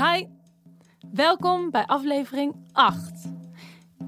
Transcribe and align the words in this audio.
Hi, 0.00 0.26
welkom 1.12 1.70
bij 1.70 1.86
aflevering 1.86 2.54
8. 2.72 3.28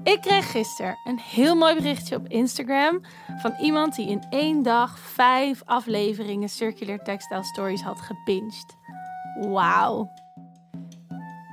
Ik 0.03 0.21
kreeg 0.21 0.51
gisteren 0.51 0.97
een 1.03 1.19
heel 1.19 1.55
mooi 1.55 1.75
berichtje 1.75 2.15
op 2.15 2.27
Instagram 2.27 3.01
van 3.37 3.55
iemand 3.61 3.95
die 3.95 4.09
in 4.09 4.23
één 4.29 4.63
dag 4.63 4.99
vijf 4.99 5.61
afleveringen 5.65 6.49
Circular 6.49 7.03
Textile 7.03 7.43
Stories 7.43 7.81
had 7.81 8.01
gebinged. 8.01 8.77
Wauw. 9.39 10.09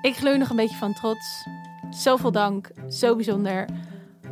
Ik 0.03 0.17
gloei 0.17 0.39
nog 0.39 0.51
een 0.51 0.57
beetje 0.57 0.77
van 0.77 0.95
trots. 0.95 1.47
Zoveel 1.91 2.33
dank, 2.33 2.71
zo 2.89 3.15
bijzonder. 3.15 3.69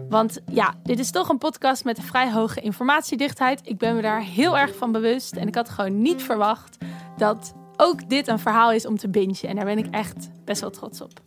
Want 0.08 0.40
ja, 0.50 0.74
dit 0.82 0.98
is 0.98 1.10
toch 1.10 1.28
een 1.28 1.38
podcast 1.38 1.84
met 1.84 1.98
een 1.98 2.04
vrij 2.04 2.32
hoge 2.32 2.60
informatiedichtheid. 2.60 3.60
Ik 3.64 3.78
ben 3.78 3.94
me 3.94 4.02
daar 4.02 4.22
heel 4.22 4.58
erg 4.58 4.76
van 4.76 4.92
bewust 4.92 5.36
en 5.36 5.48
ik 5.48 5.54
had 5.54 5.68
gewoon 5.68 6.02
niet 6.02 6.22
verwacht 6.22 6.76
dat 7.16 7.54
ook 7.80 8.08
dit 8.08 8.28
een 8.28 8.38
verhaal 8.38 8.72
is 8.72 8.86
om 8.86 8.96
te 8.96 9.08
bingen. 9.08 9.36
En 9.42 9.56
daar 9.56 9.64
ben 9.64 9.78
ik 9.78 9.86
echt 9.90 10.30
best 10.44 10.60
wel 10.60 10.70
trots 10.70 11.00
op. 11.00 11.20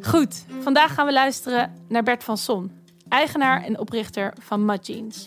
Goed, 0.00 0.44
vandaag 0.60 0.94
gaan 0.94 1.06
we 1.06 1.12
luisteren 1.12 1.72
naar 1.88 2.02
Bert 2.02 2.24
van 2.24 2.36
Son, 2.36 2.70
eigenaar 3.08 3.62
en 3.62 3.78
oprichter 3.78 4.34
van 4.40 4.64
Mud 4.64 4.86
Jeans. 4.86 5.26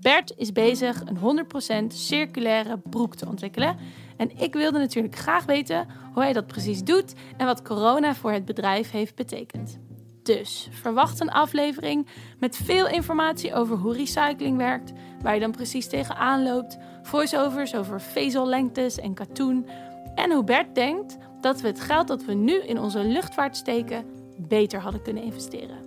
Bert 0.00 0.32
is 0.36 0.52
bezig 0.52 1.02
een 1.04 1.46
100% 1.90 1.94
circulaire 1.94 2.78
broek 2.78 3.14
te 3.14 3.28
ontwikkelen. 3.28 3.76
En 4.16 4.38
ik 4.38 4.54
wilde 4.54 4.78
natuurlijk 4.78 5.16
graag 5.16 5.44
weten 5.44 5.86
hoe 6.12 6.22
hij 6.22 6.32
dat 6.32 6.46
precies 6.46 6.82
doet 6.82 7.14
en 7.36 7.46
wat 7.46 7.62
corona 7.62 8.14
voor 8.14 8.32
het 8.32 8.44
bedrijf 8.44 8.90
heeft 8.90 9.14
betekend. 9.14 9.78
Dus 10.24 10.68
verwacht 10.70 11.20
een 11.20 11.30
aflevering 11.30 12.06
met 12.38 12.56
veel 12.56 12.88
informatie 12.88 13.54
over 13.54 13.76
hoe 13.76 13.96
recycling 13.96 14.56
werkt, 14.56 14.92
waar 15.22 15.34
je 15.34 15.40
dan 15.40 15.50
precies 15.50 15.88
tegenaan 15.88 16.42
loopt, 16.42 16.78
voiceovers 17.02 17.74
over 17.74 18.00
vezellengtes 18.00 18.98
en 18.98 19.14
katoen 19.14 19.66
en 20.14 20.32
hoe 20.32 20.44
Bert 20.44 20.74
denkt 20.74 21.18
dat 21.40 21.60
we 21.60 21.66
het 21.66 21.80
geld 21.80 22.08
dat 22.08 22.24
we 22.24 22.34
nu 22.34 22.62
in 22.62 22.80
onze 22.80 23.04
luchtvaart 23.04 23.56
steken 23.56 24.04
beter 24.36 24.80
hadden 24.80 25.02
kunnen 25.02 25.22
investeren. 25.22 25.78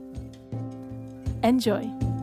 Enjoy! 1.41 2.16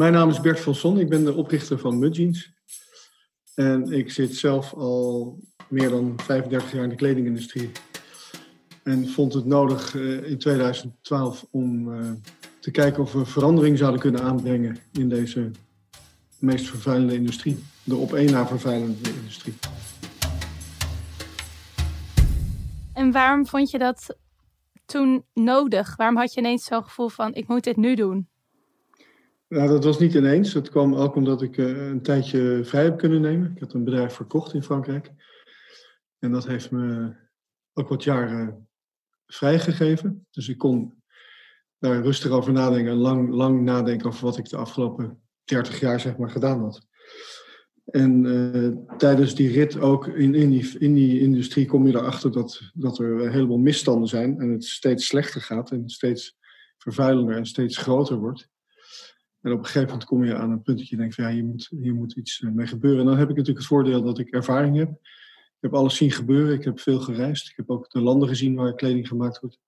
Mijn 0.00 0.12
naam 0.12 0.28
is 0.28 0.40
Bert 0.40 0.60
van 0.60 0.74
Son, 0.74 0.98
ik 0.98 1.08
ben 1.08 1.24
de 1.24 1.34
oprichter 1.34 1.78
van 1.78 1.98
Mudjeans. 1.98 2.52
En 3.54 3.92
ik 3.92 4.10
zit 4.10 4.36
zelf 4.36 4.74
al 4.74 5.38
meer 5.68 5.88
dan 5.88 6.14
35 6.16 6.72
jaar 6.72 6.82
in 6.82 6.88
de 6.88 6.94
kledingindustrie. 6.94 7.70
En 8.82 9.08
vond 9.08 9.32
het 9.32 9.44
nodig 9.44 9.94
uh, 9.94 10.30
in 10.30 10.38
2012 10.38 11.46
om 11.50 11.88
uh, 11.88 12.10
te 12.60 12.70
kijken 12.70 13.02
of 13.02 13.12
we 13.12 13.24
verandering 13.24 13.78
zouden 13.78 14.00
kunnen 14.00 14.22
aanbrengen 14.22 14.78
in 14.92 15.08
deze 15.08 15.50
meest 16.38 16.68
vervuilende 16.68 17.14
industrie. 17.14 17.64
De 17.84 17.96
op 17.96 18.12
één 18.12 18.30
na 18.30 18.46
vervuilende 18.46 19.10
industrie. 19.20 19.54
En 22.92 23.12
waarom 23.12 23.46
vond 23.46 23.70
je 23.70 23.78
dat 23.78 24.16
toen 24.86 25.24
nodig? 25.34 25.96
Waarom 25.96 26.16
had 26.16 26.34
je 26.34 26.40
ineens 26.40 26.64
zo'n 26.64 26.84
gevoel 26.84 27.08
van 27.08 27.34
ik 27.34 27.48
moet 27.48 27.64
dit 27.64 27.76
nu 27.76 27.94
doen? 27.94 28.28
Nou, 29.50 29.68
dat 29.68 29.84
was 29.84 29.98
niet 29.98 30.14
ineens. 30.14 30.52
Dat 30.52 30.70
kwam 30.70 30.94
ook 30.94 31.14
omdat 31.14 31.42
ik 31.42 31.56
uh, 31.56 31.88
een 31.88 32.02
tijdje 32.02 32.60
vrij 32.64 32.84
heb 32.84 32.98
kunnen 32.98 33.20
nemen. 33.20 33.52
Ik 33.54 33.60
had 33.60 33.72
een 33.72 33.84
bedrijf 33.84 34.14
verkocht 34.14 34.54
in 34.54 34.62
Frankrijk. 34.62 35.12
En 36.18 36.32
dat 36.32 36.46
heeft 36.46 36.70
me 36.70 37.14
ook 37.72 37.88
wat 37.88 38.04
jaren 38.04 38.68
vrijgegeven. 39.26 40.26
Dus 40.30 40.48
ik 40.48 40.58
kon 40.58 41.02
daar 41.78 42.02
rustig 42.02 42.30
over 42.30 42.52
nadenken 42.52 42.92
en 42.92 42.98
lang, 42.98 43.30
lang 43.30 43.62
nadenken 43.62 44.06
over 44.06 44.24
wat 44.24 44.38
ik 44.38 44.48
de 44.48 44.56
afgelopen 44.56 45.22
30 45.44 45.80
jaar 45.80 46.00
zeg 46.00 46.16
maar 46.16 46.30
gedaan 46.30 46.60
had. 46.60 46.86
En 47.84 48.24
uh, 48.24 48.96
tijdens 48.96 49.34
die 49.34 49.52
rit 49.52 49.78
ook 49.78 50.06
in, 50.06 50.34
in 50.78 50.94
die 50.94 51.20
industrie 51.20 51.66
kom 51.66 51.86
je 51.86 51.96
erachter 51.96 52.32
dat, 52.32 52.70
dat 52.74 52.98
er 52.98 53.20
een 53.20 53.32
heleboel 53.32 53.58
misstanden 53.58 54.08
zijn 54.08 54.40
en 54.40 54.50
het 54.50 54.64
steeds 54.64 55.06
slechter 55.06 55.40
gaat 55.40 55.70
en 55.70 55.88
steeds 55.88 56.38
vervuilender 56.78 57.36
en 57.36 57.46
steeds 57.46 57.76
groter 57.76 58.16
wordt. 58.16 58.48
En 59.40 59.52
op 59.52 59.58
een 59.58 59.64
gegeven 59.64 59.88
moment 59.88 60.04
kom 60.04 60.24
je 60.24 60.36
aan 60.36 60.50
een 60.50 60.62
punt 60.62 60.78
dat 60.78 60.88
je 60.88 60.96
denkt 60.96 61.14
van 61.14 61.24
ja, 61.24 61.30
hier 61.30 61.44
moet, 61.44 61.68
hier 61.80 61.94
moet 61.94 62.16
iets 62.16 62.40
mee 62.40 62.66
gebeuren. 62.66 63.00
En 63.00 63.06
dan 63.06 63.18
heb 63.18 63.30
ik 63.30 63.36
natuurlijk 63.36 63.58
het 63.58 63.66
voordeel 63.66 64.02
dat 64.02 64.18
ik 64.18 64.30
ervaring 64.30 64.76
heb. 64.76 64.90
Ik 65.60 65.70
heb 65.70 65.74
alles 65.74 65.96
zien 65.96 66.10
gebeuren, 66.10 66.54
ik 66.54 66.64
heb 66.64 66.80
veel 66.80 67.00
gereisd. 67.00 67.48
Ik 67.48 67.56
heb 67.56 67.70
ook 67.70 67.90
de 67.90 68.00
landen 68.00 68.28
gezien 68.28 68.54
waar 68.54 68.74
kleding 68.74 69.08
gemaakt 69.08 69.40
wordt. 69.40 69.58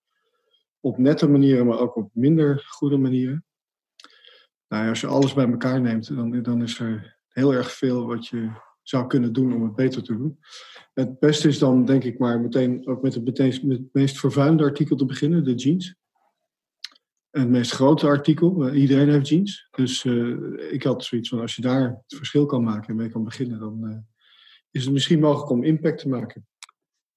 Op 0.81 0.99
nette 0.99 1.29
manieren, 1.29 1.67
maar 1.67 1.79
ook 1.79 1.97
op 1.97 2.11
minder 2.13 2.65
goede 2.69 2.97
manieren. 2.97 3.45
Nou 4.69 4.89
als 4.89 5.01
je 5.01 5.07
alles 5.07 5.35
bij 5.35 5.51
elkaar 5.51 5.81
neemt, 5.81 6.15
dan, 6.15 6.43
dan 6.43 6.63
is 6.63 6.79
er 6.79 7.17
heel 7.29 7.55
erg 7.55 7.73
veel 7.73 8.07
wat 8.07 8.27
je 8.27 8.51
zou 8.83 9.07
kunnen 9.07 9.33
doen 9.33 9.55
om 9.55 9.63
het 9.63 9.75
beter 9.75 10.03
te 10.03 10.17
doen. 10.17 10.39
Het 10.95 11.19
beste 11.19 11.49
is 11.49 11.59
dan, 11.59 11.85
denk 11.85 12.05
ik 12.05 12.19
maar, 12.19 12.41
meteen 12.41 12.87
ook 12.87 13.03
met 13.03 13.15
het, 13.15 13.25
met 13.25 13.79
het 13.79 13.93
meest 13.93 14.19
vervuilende 14.19 14.65
artikel 14.65 14.97
te 14.97 15.05
beginnen, 15.05 15.45
de 15.45 15.55
jeans. 15.55 15.95
En 17.33 17.41
het 17.41 17.51
meest 17.51 17.71
grote 17.71 18.07
artikel, 18.07 18.69
uh, 18.69 18.81
iedereen 18.81 19.09
heeft 19.09 19.29
jeans. 19.29 19.69
Dus 19.71 20.05
uh, 20.05 20.73
ik 20.73 20.83
had 20.83 21.05
zoiets 21.05 21.29
van, 21.29 21.41
als 21.41 21.57
je 21.57 21.63
daar 21.63 21.83
het 21.83 22.17
verschil 22.17 22.47
kan 22.47 22.65
maken 22.65 22.89
en 22.89 22.97
mee 22.97 23.09
kan 23.09 23.25
beginnen, 23.25 23.59
dan 23.59 23.79
uh, 23.85 23.97
is 24.71 24.85
het 24.85 24.93
misschien 24.93 25.21
mogelijk 25.21 25.51
om 25.51 25.65
impact 25.65 25.99
te 25.99 26.09
maken. 26.09 26.47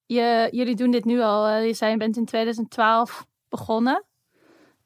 Je, 0.05 0.47
jullie 0.51 0.75
doen 0.75 0.91
dit 0.91 1.05
nu 1.05 1.21
al, 1.21 1.57
je 1.57 1.73
zei 1.73 1.91
je 1.91 1.97
bent 1.97 2.17
in 2.17 2.25
2012 2.25 3.27
begonnen. 3.49 4.05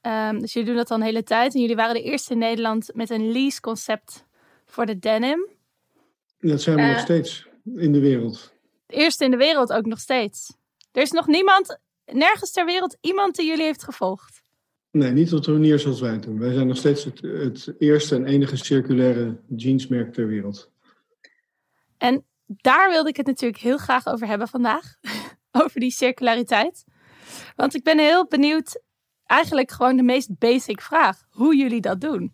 Um, 0.02 0.40
dus 0.40 0.54
jullie 0.54 0.68
doen 0.68 0.78
dat 0.78 0.92
al 0.92 0.98
een 0.98 1.04
hele 1.04 1.24
tijd. 1.24 1.54
En 1.54 1.62
jullie 1.62 1.76
waren 1.76 1.94
de 1.94 2.02
eerste 2.02 2.34
in 2.34 2.40
Nederland 2.40 2.90
met 2.94 3.10
een 3.10 3.32
lease 3.32 3.62
concept 3.62 4.26
voor 4.66 4.86
de 4.86 5.00
denim. 5.00 5.48
Dat 6.40 6.62
zijn 6.62 6.76
we 6.76 6.82
nog 6.82 7.00
steeds 7.00 7.48
in 7.76 7.92
de 7.92 8.00
wereld. 8.00 8.54
De 8.86 8.96
eerste 8.96 9.24
in 9.24 9.32
de 9.32 9.38
wereld 9.38 9.74
ook 9.74 9.86
nog 9.86 10.00
steeds. 10.00 10.58
Er 10.92 11.02
is 11.02 11.12
nog 11.12 11.28
niemand, 11.28 11.80
nergens 12.06 12.52
ter 12.52 12.66
wereld, 12.66 12.98
iemand 13.02 13.36
die 13.36 13.48
jullie 13.48 13.64
heeft 13.64 13.84
gevolgd. 13.84 14.42
Nee, 14.92 15.12
niet 15.12 15.34
op 15.34 15.44
de 15.44 15.52
manier 15.52 15.80
zoals 15.80 16.00
wij 16.00 16.12
het 16.12 16.24
doen. 16.24 16.40
Wij 16.40 16.54
zijn 16.54 16.68
nog 16.68 16.78
steeds 16.78 17.04
het, 17.04 17.22
het 17.22 17.74
eerste 17.78 18.16
en 18.16 18.26
enige 18.26 18.56
circulaire 18.56 19.40
jeansmerk 19.56 20.14
ter 20.14 20.28
wereld. 20.28 20.72
En 21.98 22.26
daar 22.46 22.90
wilde 22.90 23.10
ik 23.10 23.18
het 23.18 23.26
natuurlijk 23.26 23.62
heel 23.62 23.78
graag 23.78 24.08
over 24.08 24.28
hebben 24.28 24.48
vandaag. 24.48 24.96
over 25.64 25.80
die 25.80 25.92
circulariteit. 25.92 26.86
Want 27.56 27.76
ik 27.76 27.84
ben 27.84 28.00
heel 28.00 28.28
benieuwd, 28.28 28.82
eigenlijk 29.26 29.72
gewoon 29.72 29.96
de 29.96 30.04
meest 30.04 30.38
basic 30.38 30.82
vraag. 30.82 31.26
Hoe 31.30 31.56
jullie 31.56 31.82
dat 31.82 32.02
doen. 32.02 32.34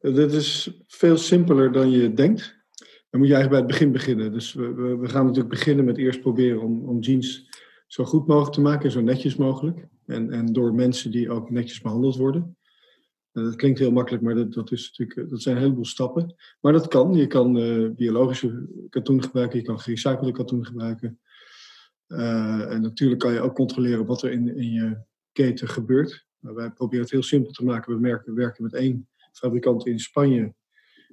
Dit 0.00 0.32
is 0.32 0.70
veel 0.86 1.16
simpeler 1.16 1.72
dan 1.72 1.90
je 1.90 2.14
denkt. 2.14 2.62
Dan 3.10 3.20
moet 3.20 3.28
je 3.28 3.34
eigenlijk 3.34 3.50
bij 3.50 3.58
het 3.58 3.66
begin 3.66 3.92
beginnen. 3.92 4.32
Dus 4.32 4.52
we, 4.52 4.74
we, 4.74 4.96
we 4.96 5.08
gaan 5.08 5.24
natuurlijk 5.24 5.54
beginnen 5.54 5.84
met 5.84 5.98
eerst 5.98 6.20
proberen 6.20 6.62
om, 6.62 6.88
om 6.88 7.00
jeans 7.00 7.48
zo 7.86 8.04
goed 8.04 8.26
mogelijk 8.26 8.54
te 8.54 8.60
maken 8.60 8.84
en 8.84 8.90
zo 8.90 9.00
netjes 9.00 9.36
mogelijk. 9.36 9.86
En, 10.06 10.30
en 10.30 10.52
door 10.52 10.74
mensen 10.74 11.10
die 11.10 11.30
ook 11.30 11.50
netjes 11.50 11.80
behandeld 11.80 12.16
worden. 12.16 12.56
dat 13.32 13.56
klinkt 13.56 13.78
heel 13.78 13.92
makkelijk, 13.92 14.22
maar 14.22 14.34
dat, 14.34 14.52
dat, 14.52 14.72
is 14.72 14.94
natuurlijk, 14.96 15.30
dat 15.30 15.42
zijn 15.42 15.56
een 15.56 15.62
heleboel 15.62 15.84
stappen. 15.84 16.34
Maar 16.60 16.72
dat 16.72 16.88
kan. 16.88 17.14
Je 17.14 17.26
kan 17.26 17.56
uh, 17.56 17.90
biologische 17.90 18.68
katoen 18.88 19.22
gebruiken, 19.22 19.58
je 19.58 19.64
kan 19.64 19.80
gerecyclede 19.80 20.32
katoen 20.32 20.66
gebruiken. 20.66 21.18
En 22.06 22.80
natuurlijk 22.80 23.20
kan 23.20 23.32
je 23.32 23.40
ook 23.40 23.54
controleren 23.54 24.06
wat 24.06 24.22
er 24.22 24.30
in, 24.30 24.56
in 24.56 24.70
je 24.70 24.98
keten 25.32 25.68
gebeurt. 25.68 26.26
Maar 26.38 26.54
wij 26.54 26.70
proberen 26.70 27.02
het 27.02 27.10
heel 27.10 27.22
simpel 27.22 27.52
te 27.52 27.64
maken. 27.64 27.94
We 27.94 28.00
merken, 28.00 28.34
werken 28.34 28.62
met 28.62 28.74
één 28.74 29.08
fabrikant 29.32 29.86
in 29.86 29.98
Spanje 29.98 30.54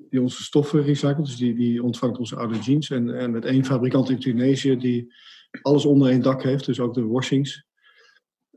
die 0.10 0.22
onze 0.22 0.44
stoffen 0.44 0.84
recycelt. 0.84 1.26
Dus 1.26 1.38
die, 1.38 1.56
die 1.56 1.84
ontvangt 1.84 2.18
onze 2.18 2.36
oude 2.36 2.60
jeans. 2.60 2.90
En, 2.90 3.18
en 3.18 3.32
met 3.32 3.46
één 3.46 3.66
fabrikant 3.66 4.10
in 4.10 4.20
Tunesië 4.20 4.78
die 4.78 5.14
alles 5.62 5.86
onder 5.86 6.10
één 6.10 6.22
dak 6.22 6.44
heeft. 6.44 6.66
Dus 6.66 6.80
ook 6.80 6.94
de 6.94 7.06
washings. 7.06 7.66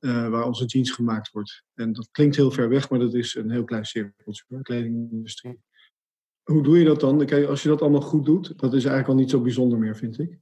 Uh, 0.04 0.28
waar 0.28 0.46
onze 0.46 0.64
jeans 0.64 0.90
gemaakt 0.90 1.30
wordt. 1.30 1.64
En 1.74 1.92
dat 1.92 2.08
klinkt 2.10 2.36
heel 2.36 2.50
ver 2.50 2.68
weg, 2.68 2.90
maar 2.90 2.98
dat 2.98 3.14
is 3.14 3.34
een 3.34 3.50
heel 3.50 3.64
klein 3.64 3.84
cirkeltje, 3.84 4.44
de 4.48 4.62
kledingindustrie. 4.62 5.60
Hoe 6.42 6.62
doe 6.62 6.78
je 6.78 6.84
dat 6.84 7.00
dan? 7.00 7.26
Kijk, 7.26 7.46
als 7.46 7.62
je 7.62 7.68
dat 7.68 7.82
allemaal 7.82 8.00
goed 8.00 8.24
doet, 8.24 8.58
dat 8.58 8.74
is 8.74 8.84
eigenlijk 8.84 9.08
al 9.08 9.14
niet 9.14 9.30
zo 9.30 9.40
bijzonder 9.40 9.78
meer, 9.78 9.96
vind 9.96 10.18
ik. 10.18 10.38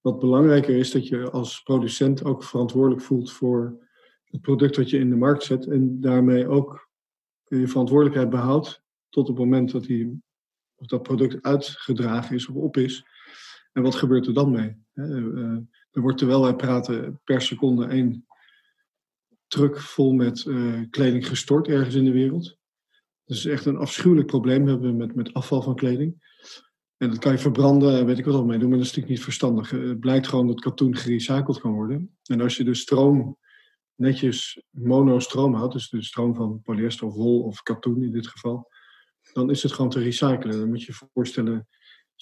Wat 0.00 0.18
belangrijker 0.18 0.76
is 0.76 0.90
dat 0.90 1.08
je 1.08 1.30
als 1.30 1.62
producent 1.62 2.24
ook 2.24 2.44
verantwoordelijk 2.44 3.02
voelt 3.02 3.32
voor 3.32 3.88
het 4.24 4.40
product 4.40 4.76
wat 4.76 4.90
je 4.90 4.98
in 4.98 5.10
de 5.10 5.16
markt 5.16 5.42
zet. 5.42 5.66
En 5.66 6.00
daarmee 6.00 6.48
ook 6.48 6.88
je 7.44 7.68
verantwoordelijkheid 7.68 8.30
behoudt 8.30 8.82
tot 9.08 9.28
het 9.28 9.38
moment 9.38 9.70
dat, 9.70 9.84
die, 9.84 10.22
of 10.74 10.86
dat 10.86 11.02
product 11.02 11.42
uitgedragen 11.42 12.34
is 12.34 12.48
of 12.48 12.54
op 12.54 12.76
is. 12.76 13.06
En 13.72 13.82
wat 13.82 13.94
gebeurt 13.94 14.26
er 14.26 14.34
dan 14.34 14.50
mee? 14.50 14.76
Er 15.90 16.00
wordt 16.00 16.18
terwijl 16.18 16.42
wij 16.42 16.56
praten 16.56 17.20
per 17.24 17.40
seconde 17.40 17.86
één 17.86 18.26
truck 19.52 19.80
vol 19.80 20.12
met 20.12 20.44
uh, 20.44 20.80
kleding 20.90 21.26
gestort 21.26 21.68
ergens 21.68 21.94
in 21.94 22.04
de 22.04 22.12
wereld. 22.12 22.56
Dat 23.24 23.36
is 23.36 23.46
echt 23.46 23.64
een 23.64 23.76
afschuwelijk 23.76 24.26
probleem 24.26 24.66
hebben 24.66 24.90
we 24.90 24.96
met, 24.96 25.14
met 25.14 25.32
afval 25.32 25.62
van 25.62 25.74
kleding. 25.74 26.30
En 26.96 27.08
dat 27.08 27.18
kan 27.18 27.32
je 27.32 27.38
verbranden 27.38 27.98
en 27.98 28.06
weet 28.06 28.18
ik 28.18 28.24
wat 28.24 28.34
al 28.34 28.44
mee 28.44 28.58
doen, 28.58 28.68
maar 28.68 28.78
dat 28.78 28.86
is 28.86 28.92
natuurlijk 28.92 29.14
niet 29.14 29.24
verstandig. 29.24 29.70
Het 29.70 30.00
blijkt 30.00 30.28
gewoon 30.28 30.46
dat 30.46 30.60
katoen 30.60 30.96
gerecycled 30.96 31.60
kan 31.60 31.72
worden. 31.72 32.16
En 32.24 32.40
als 32.40 32.56
je 32.56 32.64
de 32.64 32.74
stroom 32.74 33.38
netjes 33.94 34.62
monostroom 34.70 35.54
houdt, 35.54 35.72
dus 35.72 35.88
de 35.88 36.02
stroom 36.02 36.34
van 36.34 36.62
polyester 36.62 37.06
of 37.06 37.14
wol 37.14 37.42
of 37.42 37.62
katoen 37.62 38.02
in 38.02 38.12
dit 38.12 38.26
geval, 38.26 38.68
dan 39.32 39.50
is 39.50 39.62
het 39.62 39.72
gewoon 39.72 39.90
te 39.90 40.00
recyclen. 40.00 40.58
Dan 40.58 40.68
moet 40.68 40.82
je 40.82 40.92
je 40.92 41.06
voorstellen, 41.12 41.68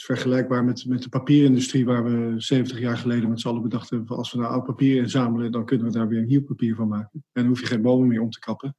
vergelijkbaar 0.05 0.65
met, 0.65 0.87
met 0.87 1.03
de 1.03 1.09
papierindustrie 1.09 1.85
waar 1.85 2.05
we 2.05 2.35
70 2.41 2.79
jaar 2.79 2.97
geleden 2.97 3.29
met 3.29 3.41
z'n 3.41 3.49
allen 3.49 3.63
bedacht 3.63 3.91
hebben, 3.91 4.17
als 4.17 4.33
we 4.33 4.39
nou 4.39 4.53
oud 4.53 4.65
papier 4.65 4.97
inzamelen, 4.97 5.53
dan 5.53 5.65
kunnen 5.65 5.87
we 5.87 5.93
daar 5.93 6.09
weer 6.09 6.25
nieuw 6.25 6.45
papier 6.45 6.75
van 6.75 6.89
maken. 6.89 7.11
En 7.13 7.23
dan 7.33 7.47
hoef 7.47 7.61
je 7.61 7.67
geen 7.67 7.83
bomen 7.83 8.09
meer 8.09 8.21
om 8.21 8.31
te 8.31 8.39
kappen. 8.39 8.77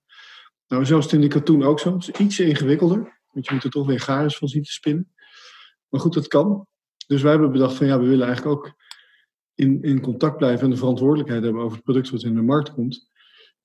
Nou, 0.68 0.86
zelfs 0.86 1.14
in 1.14 1.20
die 1.20 1.30
katoen 1.30 1.64
ook 1.64 1.80
zo. 1.80 1.94
Het 1.94 2.08
is 2.08 2.20
iets 2.20 2.40
ingewikkelder, 2.40 3.22
want 3.32 3.46
je 3.46 3.54
moet 3.54 3.64
er 3.64 3.70
toch 3.70 3.88
weer 3.88 4.00
garens 4.00 4.38
van 4.38 4.48
zien 4.48 4.64
te 4.64 4.72
spinnen. 4.72 5.14
Maar 5.90 6.00
goed, 6.00 6.14
dat 6.14 6.28
kan. 6.28 6.68
Dus 7.08 7.22
wij 7.22 7.32
hebben 7.32 7.52
bedacht 7.52 7.76
van 7.76 7.88
ja, 7.88 8.00
we 8.00 8.08
willen 8.08 8.26
eigenlijk 8.26 8.58
ook 8.58 8.74
in, 9.56 9.82
in 9.82 10.02
contact 10.02 10.38
blijven 10.38 10.64
en 10.64 10.70
de 10.70 10.78
verantwoordelijkheid 10.78 11.44
hebben 11.44 11.62
over 11.62 11.76
het 11.76 11.84
product 11.84 12.10
wat 12.10 12.24
in 12.24 12.36
de 12.36 12.42
markt 12.42 12.74
komt. 12.74 13.10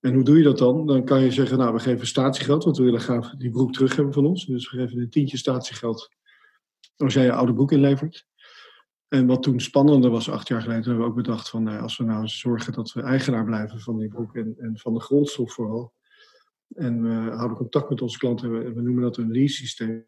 En 0.01 0.15
hoe 0.15 0.25
doe 0.25 0.37
je 0.37 0.43
dat 0.43 0.59
dan? 0.59 0.87
Dan 0.87 1.05
kan 1.05 1.23
je 1.23 1.31
zeggen, 1.31 1.59
nou, 1.59 1.75
we 1.75 1.81
geven 1.81 2.07
statiegeld, 2.07 2.65
want 2.65 2.77
we 2.77 2.85
willen 2.85 3.01
graag 3.01 3.37
die 3.37 3.51
broek 3.51 3.73
terug 3.73 3.97
hebben 3.97 4.15
van 4.15 4.27
ons. 4.27 4.47
Dus 4.47 4.71
we 4.71 4.79
geven 4.79 5.01
een 5.01 5.11
tientje 5.11 5.37
statiegeld 5.37 6.09
als 6.97 7.15
jij 7.15 7.25
je 7.25 7.33
oude 7.33 7.55
broek 7.55 7.73
inlevert. 7.73 8.27
En 9.09 9.27
wat 9.27 9.43
toen 9.43 9.61
spannender 9.61 10.11
was, 10.11 10.31
acht 10.31 10.49
jaar 10.49 10.63
geleden, 10.63 10.85
hebben 10.85 11.03
we 11.03 11.09
ook 11.09 11.17
bedacht 11.17 11.49
van, 11.49 11.63
nou, 11.63 11.81
als 11.81 11.97
we 11.97 12.05
nou 12.05 12.29
zorgen 12.29 12.73
dat 12.73 12.93
we 12.93 13.03
eigenaar 13.03 13.45
blijven 13.45 13.81
van 13.81 13.99
die 13.99 14.09
broek 14.09 14.37
en, 14.37 14.55
en 14.59 14.79
van 14.79 14.95
de 14.95 15.01
grondstof 15.01 15.53
vooral. 15.53 15.93
En 16.75 17.03
we 17.03 17.31
houden 17.31 17.57
contact 17.57 17.91
met 17.91 18.03
onze 18.03 18.19
klanten, 18.19 18.53
we, 18.53 18.73
we 18.73 18.83
noemen 18.83 19.03
dat 19.03 19.17
een 19.17 19.31
lease 19.31 19.55
systeem. 19.55 20.07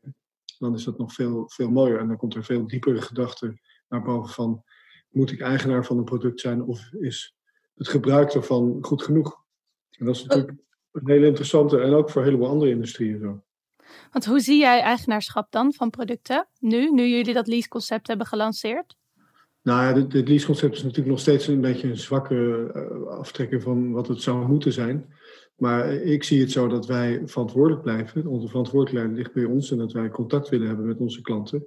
Dan 0.58 0.74
is 0.74 0.84
dat 0.84 0.98
nog 0.98 1.12
veel, 1.12 1.48
veel 1.48 1.70
mooier 1.70 1.98
en 1.98 2.08
dan 2.08 2.16
komt 2.16 2.34
er 2.34 2.44
veel 2.44 2.66
diepere 2.66 3.02
gedachte 3.02 3.58
naar 3.88 4.02
boven 4.02 4.34
van, 4.34 4.62
moet 5.08 5.30
ik 5.30 5.40
eigenaar 5.40 5.84
van 5.84 5.98
een 5.98 6.04
product 6.04 6.40
zijn 6.40 6.62
of 6.62 6.92
is 6.92 7.36
het 7.74 7.88
gebruik 7.88 8.32
ervan 8.32 8.78
goed 8.80 9.02
genoeg? 9.02 9.44
En 9.90 10.06
dat 10.06 10.16
is 10.16 10.24
natuurlijk 10.24 10.58
een 10.92 11.08
hele 11.08 11.26
interessante 11.26 11.80
en 11.80 11.92
ook 11.92 12.10
voor 12.10 12.20
een 12.20 12.26
heleboel 12.26 12.48
andere 12.48 12.70
industrieën 12.70 13.18
zo. 13.18 13.42
Want 14.10 14.24
hoe 14.24 14.40
zie 14.40 14.58
jij 14.58 14.80
eigenaarschap 14.80 15.50
dan 15.50 15.72
van 15.72 15.90
producten 15.90 16.48
nu, 16.58 16.90
nu 16.90 17.06
jullie 17.06 17.34
dat 17.34 17.46
leaseconcept 17.46 18.06
hebben 18.06 18.26
gelanceerd? 18.26 18.96
Nou 19.62 19.82
ja, 19.82 20.02
het, 20.02 20.28
leaseconcept 20.28 20.74
is 20.74 20.82
natuurlijk 20.82 21.08
nog 21.08 21.20
steeds 21.20 21.46
een 21.46 21.60
beetje 21.60 21.88
een 21.88 21.96
zwakke 21.96 22.70
uh, 22.74 23.06
aftrekking 23.08 23.62
van 23.62 23.92
wat 23.92 24.08
het 24.08 24.22
zou 24.22 24.48
moeten 24.48 24.72
zijn. 24.72 25.14
Maar 25.56 25.92
ik 25.92 26.24
zie 26.24 26.40
het 26.40 26.50
zo 26.50 26.68
dat 26.68 26.86
wij 26.86 27.22
verantwoordelijk 27.24 27.82
blijven. 27.82 28.26
Onze 28.26 28.48
verantwoordelijkheid 28.48 29.16
ligt 29.16 29.32
bij 29.32 29.44
ons 29.44 29.70
en 29.70 29.78
dat 29.78 29.92
wij 29.92 30.08
contact 30.08 30.48
willen 30.48 30.66
hebben 30.66 30.86
met 30.86 30.98
onze 30.98 31.20
klanten. 31.20 31.66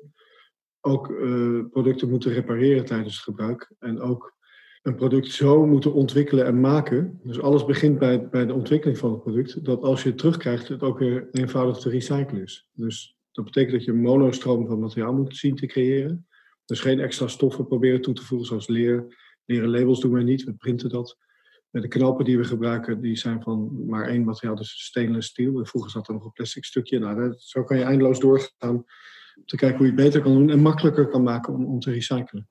Ook 0.82 1.10
uh, 1.10 1.64
producten 1.72 2.10
moeten 2.10 2.34
repareren 2.34 2.86
tijdens 2.86 3.16
het 3.16 3.24
gebruik. 3.24 3.74
En 3.80 4.00
ook 4.00 4.34
een 4.82 4.96
product 4.96 5.32
zo 5.32 5.66
moeten 5.66 5.94
ontwikkelen 5.94 6.46
en 6.46 6.60
maken. 6.60 7.20
Dus 7.24 7.42
alles 7.42 7.66
begint 7.66 8.00
bij, 8.00 8.30
bij 8.30 8.46
de 8.46 8.54
ontwikkeling 8.54 8.98
van 8.98 9.12
het 9.12 9.22
product. 9.22 9.66
Dat 9.66 9.82
als 9.82 10.04
je 10.04 10.10
het 10.10 10.18
terugkrijgt, 10.18 10.68
het 10.68 10.82
ook 10.82 11.00
weer 11.00 11.28
eenvoudig 11.32 11.78
te 11.78 11.90
recyclen 11.90 12.42
is. 12.42 12.70
Dus 12.74 13.18
dat 13.32 13.46
betekent 13.46 13.72
dat 13.72 13.84
je 13.84 13.92
een 13.92 14.02
monostroom 14.02 14.68
van 14.68 14.80
materiaal 14.80 15.14
moet 15.14 15.38
zien 15.38 15.56
te 15.56 15.66
creëren. 15.66 16.28
Dus 16.66 16.80
geen 16.80 17.00
extra 17.00 17.28
stoffen 17.28 17.68
proberen 17.68 18.02
toe 18.02 18.14
te 18.14 18.24
voegen, 18.24 18.48
zoals 18.48 18.68
leer. 18.68 19.20
Leren 19.46 19.70
labels 19.70 20.02
doen 20.02 20.12
wij 20.12 20.24
niet, 20.24 20.44
we 20.44 20.54
printen 20.54 20.90
dat. 20.90 21.18
De 21.70 21.88
knopen 21.88 22.26
die 22.26 22.38
we 22.38 22.44
gebruiken, 22.44 23.02
die 23.02 23.18
zijn 23.18 23.42
van 23.42 23.86
maar 23.86 24.08
één 24.08 24.24
materiaal, 24.24 24.56
dus 24.56 24.86
stainless 24.86 25.28
steel. 25.28 25.60
En 25.60 25.66
vroeger 25.66 25.92
zat 25.92 26.08
er 26.08 26.14
nog 26.14 26.26
een 26.26 26.32
plastic 26.32 26.66
stukje. 26.66 27.00
Nou, 27.00 27.34
zo 27.38 27.64
kan 27.64 27.78
je 27.78 27.84
eindeloos 27.84 28.20
doorgaan 28.20 28.70
om 28.70 28.86
te 29.46 29.56
kijken 29.56 29.78
hoe 29.78 29.86
je 29.86 29.94
het 29.94 30.04
beter 30.04 30.22
kan 30.22 30.34
doen 30.34 30.50
en 30.50 30.60
makkelijker 30.60 31.08
kan 31.08 31.24
maken 31.24 31.54
om, 31.54 31.66
om 31.66 31.80
te 31.80 31.92
recyclen. 31.92 32.48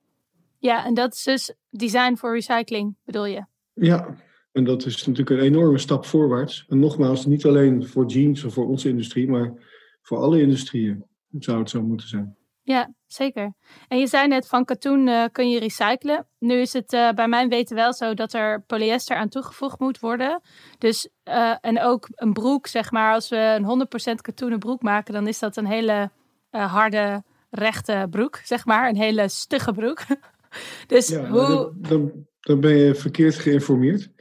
Ja, 0.61 0.85
en 0.85 0.93
dat 0.93 1.13
is 1.13 1.23
dus 1.23 1.53
design 1.69 2.15
voor 2.15 2.33
recycling, 2.33 2.95
bedoel 3.03 3.25
je? 3.25 3.45
Ja, 3.73 4.15
en 4.51 4.63
dat 4.63 4.85
is 4.85 5.05
natuurlijk 5.05 5.29
een 5.29 5.45
enorme 5.45 5.77
stap 5.77 6.05
voorwaarts. 6.05 6.65
En 6.67 6.79
nogmaals, 6.79 7.25
niet 7.25 7.45
alleen 7.45 7.87
voor 7.87 8.05
jeans 8.05 8.43
of 8.43 8.53
voor 8.53 8.67
onze 8.67 8.89
industrie, 8.89 9.29
maar 9.29 9.53
voor 10.01 10.17
alle 10.17 10.41
industrieën 10.41 11.05
zou 11.39 11.59
het 11.59 11.69
zo 11.69 11.81
moeten 11.81 12.07
zijn. 12.07 12.35
Ja, 12.61 12.93
zeker. 13.07 13.53
En 13.87 13.99
je 13.99 14.07
zei 14.07 14.27
net 14.27 14.47
van 14.47 14.65
katoen 14.65 15.07
uh, 15.07 15.25
kun 15.31 15.49
je 15.49 15.59
recyclen. 15.59 16.27
Nu 16.39 16.55
is 16.55 16.73
het 16.73 16.93
uh, 16.93 17.11
bij 17.11 17.27
mijn 17.27 17.49
weten 17.49 17.75
wel 17.75 17.93
zo 17.93 18.13
dat 18.13 18.33
er 18.33 18.61
polyester 18.61 19.15
aan 19.15 19.29
toegevoegd 19.29 19.79
moet 19.79 19.99
worden. 19.99 20.41
Dus, 20.77 21.09
uh, 21.23 21.55
en 21.61 21.81
ook 21.81 22.07
een 22.11 22.33
broek, 22.33 22.67
zeg 22.67 22.91
maar, 22.91 23.13
als 23.13 23.29
we 23.29 23.59
een 23.59 23.87
100% 24.11 24.15
katoenen 24.21 24.59
broek 24.59 24.81
maken, 24.81 25.13
dan 25.13 25.27
is 25.27 25.39
dat 25.39 25.57
een 25.57 25.65
hele 25.65 26.11
harde, 26.49 27.23
rechte 27.49 28.07
broek, 28.09 28.35
zeg 28.35 28.65
maar. 28.65 28.89
Een 28.89 28.95
hele 28.95 29.27
stugge 29.27 29.71
broek. 29.71 30.03
dus 30.87 31.07
ja, 31.07 31.29
hoe... 31.29 31.73
Dan, 31.75 32.25
dan 32.39 32.59
ben 32.59 32.75
je 32.75 32.95
verkeerd 32.95 33.35
geïnformeerd. 33.35 34.11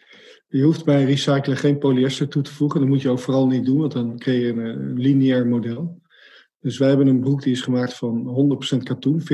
Je 0.49 0.63
hoeft 0.63 0.85
bij 0.85 1.05
recyclen 1.05 1.57
geen 1.57 1.79
polyester 1.79 2.29
toe 2.29 2.43
te 2.43 2.55
voegen. 2.55 2.81
Dat 2.81 2.89
moet 2.89 3.03
je 3.03 3.09
ook 3.09 3.19
vooral 3.19 3.47
niet 3.47 3.65
doen, 3.65 3.79
want 3.79 3.93
dan 3.93 4.19
creëer 4.19 4.55
je 4.55 4.63
een 4.63 4.99
lineair 4.99 5.47
model. 5.47 6.01
Dus 6.61 6.79
wij 6.79 6.89
hebben 6.89 7.07
een 7.07 7.21
broek 7.21 7.43
die 7.43 7.53
is 7.53 7.61
gemaakt 7.61 7.95
van 7.95 8.27
100% 8.75 8.83
katoen, 8.83 9.21
40% 9.21 9.25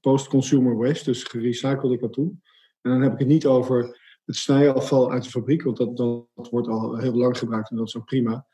post-consumer 0.00 0.76
waste, 0.76 1.04
dus 1.04 1.24
gerecyclede 1.24 1.98
katoen. 1.98 2.42
En 2.82 2.90
dan 2.90 3.00
heb 3.00 3.12
ik 3.12 3.18
het 3.18 3.28
niet 3.28 3.46
over 3.46 3.98
het 4.24 4.36
snijafval 4.36 5.10
uit 5.12 5.22
de 5.22 5.30
fabriek, 5.30 5.62
want 5.62 5.76
dat, 5.76 5.96
dat 5.96 6.50
wordt 6.50 6.68
al 6.68 6.96
heel 6.96 7.14
lang 7.14 7.38
gebruikt 7.38 7.70
en 7.70 7.76
dat 7.76 7.86
is 7.86 7.96
ook 7.96 8.04
prima. 8.04 8.46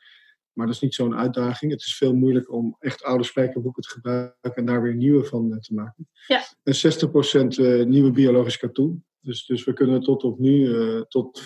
Maar 0.53 0.65
dat 0.65 0.75
is 0.75 0.81
niet 0.81 0.93
zo'n 0.93 1.15
uitdaging. 1.15 1.71
Het 1.71 1.81
is 1.81 1.97
veel 1.97 2.15
moeilijker 2.15 2.53
om 2.53 2.75
echt 2.79 3.03
oude 3.03 3.23
spijkerbroeken 3.23 3.83
te 3.83 3.89
gebruiken 3.89 4.55
en 4.55 4.65
daar 4.65 4.81
weer 4.81 4.95
nieuwe 4.95 5.23
van 5.23 5.53
eh, 5.53 5.59
te 5.59 5.73
maken. 5.73 6.09
Ja. 6.27 6.43
En 6.63 6.75
60% 6.75 7.47
eh, 7.47 7.85
nieuwe 7.85 8.11
biologisch 8.11 8.57
katoen. 8.57 9.05
Dus, 9.19 9.45
dus 9.45 9.63
we 9.63 9.73
kunnen 9.73 10.01
tot 10.01 10.23
op 10.23 10.39
nu 10.39 10.67
uh, 10.67 11.01
tot 11.01 11.43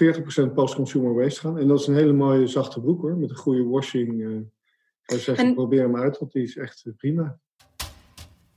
40% 0.50 0.54
post-consumer 0.54 1.14
waste 1.14 1.40
gaan. 1.40 1.58
En 1.58 1.68
dat 1.68 1.80
is 1.80 1.88
een 1.88 1.96
hele 1.96 2.14
mooie 2.14 2.48
zachte 2.48 2.82
broek 2.82 3.02
hoor, 3.02 3.18
met 3.18 3.30
een 3.30 3.36
goede 3.36 3.64
washing. 3.64 4.14
Uh, 4.14 4.38
ik 5.06 5.20
zeg, 5.20 5.38
en... 5.38 5.54
probeer 5.54 5.82
hem 5.82 5.98
uit, 5.98 6.18
want 6.18 6.32
die 6.32 6.44
is 6.44 6.58
echt 6.58 6.84
prima. 6.98 7.40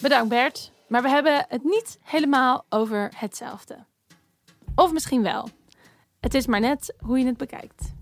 Bedankt 0.03 0.29
Bert. 0.29 0.73
Maar 0.89 1.03
we 1.03 1.09
hebben 1.09 1.45
het 1.49 1.65
niet 1.65 1.99
helemaal 2.03 2.65
over 2.69 3.13
hetzelfde. 3.17 3.85
Of 4.75 4.93
misschien 4.93 5.23
wel. 5.23 5.49
Het 6.21 6.35
is 6.35 6.47
maar 6.47 6.61
net 6.61 6.95
hoe 6.99 7.19
je 7.19 7.27
het 7.27 7.37
bekijkt. 7.37 7.93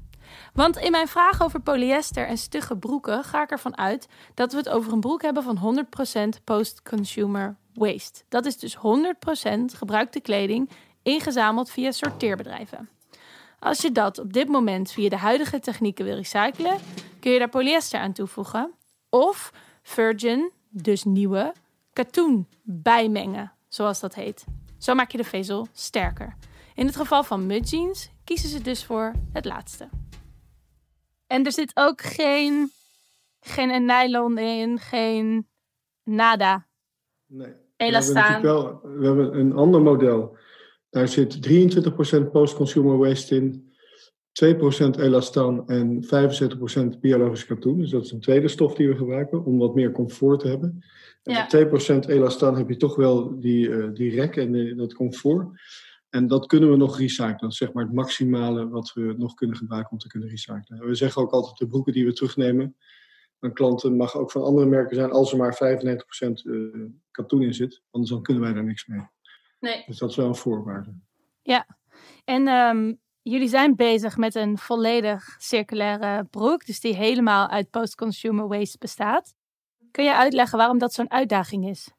Want 0.59 0.77
in 0.77 0.91
mijn 0.91 1.09
vraag 1.09 1.43
over 1.43 1.61
polyester 1.61 2.27
en 2.27 2.39
stugge 2.39 2.77
broeken 2.77 3.25
ga 3.25 3.43
ik 3.43 3.51
ervan 3.51 3.77
uit 3.77 4.09
dat 4.35 4.53
we 4.53 4.59
het 4.59 4.69
over 4.69 4.93
een 4.93 5.01
broek 5.01 5.23
hebben 5.23 5.43
van 5.43 5.87
100% 6.39 6.45
post-consumer 6.45 7.57
waste. 7.75 8.23
Dat 8.29 8.47
is 8.47 8.57
dus 8.57 8.77
100% 8.77 8.81
gebruikte 9.77 10.21
kleding 10.21 10.71
ingezameld 11.03 11.71
via 11.71 11.91
sorteerbedrijven. 11.91 12.89
Als 13.59 13.81
je 13.81 13.93
dat 13.93 14.19
op 14.19 14.33
dit 14.33 14.49
moment 14.49 14.91
via 14.91 15.09
de 15.09 15.17
huidige 15.17 15.61
technieken 15.61 16.05
wil 16.05 16.15
recyclen, 16.15 16.77
kun 17.21 17.33
je 17.33 17.39
daar 17.39 17.49
polyester 17.49 18.01
aan 18.01 18.13
toevoegen. 18.13 18.73
Of 19.11 19.53
virgin, 19.83 20.51
dus 20.69 21.05
nieuwe, 21.05 21.53
katoen 21.93 22.49
bijmengen, 22.63 23.53
zoals 23.69 24.01
dat 24.01 24.15
heet. 24.15 24.45
Zo 24.79 24.95
maak 24.95 25.11
je 25.11 25.19
de 25.19 25.25
vezel 25.25 25.67
sterker. 25.73 26.37
In 26.75 26.87
het 26.87 26.97
geval 26.97 27.25
van 27.25 27.47
mudjeans 27.47 28.11
kiezen 28.25 28.49
ze 28.49 28.63
dus 28.63 28.85
voor 28.85 29.13
het 29.33 29.45
laatste. 29.45 29.89
En 31.29 31.45
er 31.45 31.53
zit 31.53 31.71
ook 31.75 32.03
geen, 32.03 32.71
geen 33.41 33.85
nylon 33.85 34.39
in, 34.39 34.79
geen 34.79 35.47
nada. 36.05 36.67
Nee. 37.27 37.53
Elastaan. 37.77 38.41
We 38.43 38.49
hebben, 38.49 38.53
wel, 38.53 38.81
we 38.99 39.07
hebben 39.07 39.39
een 39.39 39.53
ander 39.53 39.83
model. 39.83 40.37
Daar 40.91 41.09
zit 41.09 41.49
23% 42.19 42.31
post-consumer 42.33 42.97
waste 42.99 43.37
in, 43.37 43.67
2% 44.97 44.99
elastaan 44.99 45.69
en 45.69 46.05
75% 46.97 47.01
biologisch 47.01 47.47
katoen. 47.47 47.79
Dus 47.79 47.91
dat 47.91 48.05
is 48.05 48.13
een 48.13 48.21
tweede 48.21 48.49
stof 48.49 48.75
die 48.75 48.89
we 48.89 48.97
gebruiken 48.97 49.45
om 49.45 49.59
wat 49.59 49.75
meer 49.75 49.93
comfort 49.93 50.41
te 50.41 50.49
hebben. 50.49 50.85
En 51.23 51.33
Ja. 51.33 51.41
met 51.41 51.49
2% 51.51 52.09
elastaan 52.09 52.57
heb 52.57 52.69
je 52.69 52.77
toch 52.77 52.97
wel 52.97 53.41
die, 53.41 53.71
eh, 53.77 53.89
die 53.93 54.11
rek 54.11 54.37
en 54.37 54.53
die- 54.53 54.75
dat 54.75 54.95
comfort. 54.95 55.47
En 56.11 56.27
dat 56.27 56.47
kunnen 56.47 56.71
we 56.71 56.77
nog 56.77 56.99
recyclen. 56.99 57.39
Dat 57.39 57.51
is 57.51 57.57
zeg 57.57 57.73
maar 57.73 57.85
het 57.85 57.93
maximale 57.93 58.69
wat 58.69 58.93
we 58.93 59.15
nog 59.17 59.35
kunnen 59.35 59.57
gebruiken 59.57 59.93
om 59.93 59.99
te 59.99 60.09
kunnen 60.09 60.29
recyclen. 60.29 60.87
We 60.87 60.95
zeggen 60.95 61.23
ook 61.23 61.31
altijd 61.33 61.59
de 61.59 61.67
broeken 61.67 61.93
die 61.93 62.05
we 62.05 62.13
terugnemen 62.13 62.77
aan 63.41 63.53
klanten 63.53 63.97
mag 63.97 64.17
ook 64.17 64.31
van 64.31 64.43
andere 64.43 64.67
merken 64.67 64.97
zijn 64.97 65.11
als 65.11 65.33
er 65.33 65.39
maar 65.39 65.55
95% 65.55 65.59
eh, 65.59 66.55
katoen 67.11 67.43
in 67.43 67.55
zit. 67.55 67.83
Anders 67.91 68.13
dan 68.13 68.23
kunnen 68.23 68.43
wij 68.43 68.53
daar 68.53 68.65
niks 68.65 68.87
mee. 68.87 69.07
Nee. 69.61 69.83
Dus 69.87 69.99
dat 69.99 70.11
is 70.11 70.17
wel 70.17 70.27
een 70.27 70.35
voorwaarde. 70.35 70.95
En 72.29 72.49
ehm, 72.49 72.95
jullie 73.23 73.49
zijn 73.49 73.77
bezig 73.77 74.17
met 74.17 74.35
een 74.35 74.59
volledig 74.59 75.37
circulaire 75.39 76.25
broek, 76.25 76.67
dus 76.67 76.81
die 76.81 76.95
helemaal 76.95 77.49
uit 77.49 77.71
post-consumer 77.71 78.49
waste 78.49 78.79
bestaat. 78.79 79.35
Kun 79.91 80.05
je 80.05 80.15
uitleggen 80.15 80.59
waarom 80.59 80.79
dat 80.79 80.93
zo'n 80.93 81.11
uitdaging 81.11 81.69
is? 81.69 81.91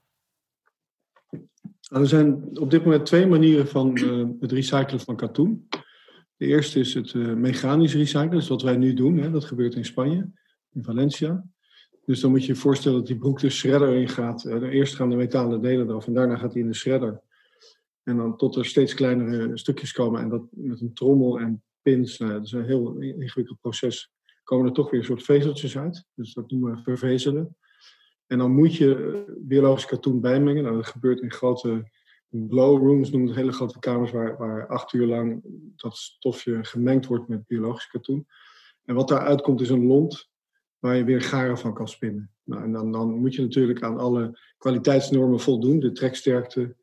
Nou, 1.90 2.04
er 2.04 2.10
zijn 2.10 2.60
op 2.60 2.72
dit 2.72 2.84
moment 2.84 3.06
twee 3.06 3.28
manieren 3.28 3.68
van 3.68 3.96
eh, 3.96 4.28
het 4.40 4.52
recyclen 4.52 5.00
van 5.00 5.16
katoen. 5.16 5.68
De 6.36 6.46
eerste 6.46 6.80
is 6.80 6.94
het 6.94 7.14
eh, 7.14 7.34
mechanisch 7.34 7.94
recyclen, 7.94 8.30
dus 8.30 8.48
wat 8.48 8.62
wij 8.62 8.78
nu 8.78 8.94
doen. 8.94 9.18
Hè, 9.18 9.32
dat 9.32 9.46
gebeurt 9.46 9.76
in 9.76 9.86
Spanje, 9.86 10.32
in 10.74 10.84
Valencia. 10.84 11.46
Dus 12.06 12.20
dan 12.20 12.32
moet 12.32 12.46
je 12.46 12.54
je 12.54 12.60
voorstellen 12.60 12.98
dat 12.98 13.08
die 13.08 13.18
broek 13.18 13.40
de 13.40 13.50
shredder 13.50 13.96
in 13.96 14.10
gaat. 14.10 14.46
Eh, 14.46 14.62
eerst 14.62 14.96
gaan 14.96 15.10
de 15.10 15.16
metalen 15.16 15.62
delen 15.62 15.90
eraf 15.90 16.08
en 16.08 16.14
daarna 16.14 16.38
gaat 16.38 16.54
die 16.54 16.62
in 16.62 16.68
de 16.68 16.76
shredder. 16.76 17.22
En 18.04 18.18
dan 18.18 18.38
tot 18.38 18.56
er 18.56 18.66
steeds 18.66 18.94
kleinere 18.94 19.58
stukjes 19.58 19.92
komen 19.92 20.22
en 20.22 20.30
dat 20.30 20.44
met 20.50 20.82
een 20.82 20.94
trommel 20.94 21.40
en 21.40 21.64
pins. 21.82 22.18
Nou, 22.18 22.32
dat 22.32 22.44
is 22.44 22.52
een 22.52 22.66
heel 22.66 22.98
ingewikkeld 22.98 23.60
proces. 23.62 24.12
Komen 24.44 24.66
er 24.66 24.74
toch 24.74 24.90
weer 24.90 25.00
een 25.00 25.06
soort 25.06 25.24
vezeltjes 25.24 25.78
uit. 25.78 26.06
Dus 26.14 26.34
dat 26.34 26.52
noemen 26.52 26.76
we 26.76 26.82
vervezelen. 26.82 27.56
En 28.30 28.38
dan 28.38 28.52
moet 28.52 28.76
je 28.76 28.96
eh, 28.96 29.34
biologisch 29.38 29.86
katoen 29.86 30.22
bijmengen. 30.22 30.64
Nou, 30.64 30.76
dat 30.76 30.88
gebeurt 30.88 31.22
in 31.22 31.32
grote 31.32 31.90
blow 32.30 32.78
rooms, 32.78 33.10
noemen 33.10 33.30
het 33.30 33.38
hele 33.38 33.52
grote 33.52 33.80
kamers, 33.80 34.12
waar, 34.12 34.38
waar 34.38 34.68
acht 34.68 34.94
uur 34.94 35.08
lang 35.08 35.42
dat 35.76 35.98
stofje 35.98 36.64
gemengd 36.64 37.06
wordt 37.06 37.28
met 37.28 37.48
biologisch 37.48 37.88
katoen. 37.88 38.28
En 38.86 38.96
wat 38.96 39.08
daaruit 39.08 39.42
komt 39.42 39.62
is 39.62 39.70
een 39.70 39.86
lont 39.86 40.30
waar 40.80 40.96
je 40.96 41.04
weer 41.04 41.22
garen 41.22 41.58
van 41.58 41.74
kan 41.74 41.88
spinnen. 41.88 42.32
Nou, 42.44 42.64
en 42.64 42.72
dan, 42.72 42.92
dan 42.92 43.14
moet 43.14 43.36
je 43.36 43.42
natuurlijk 43.42 43.84
aan 43.84 43.98
alle 43.98 44.40
kwaliteitsnormen 44.58 45.40
voldoen. 45.40 45.80
De 45.80 45.92
treksterkte, 45.92 46.76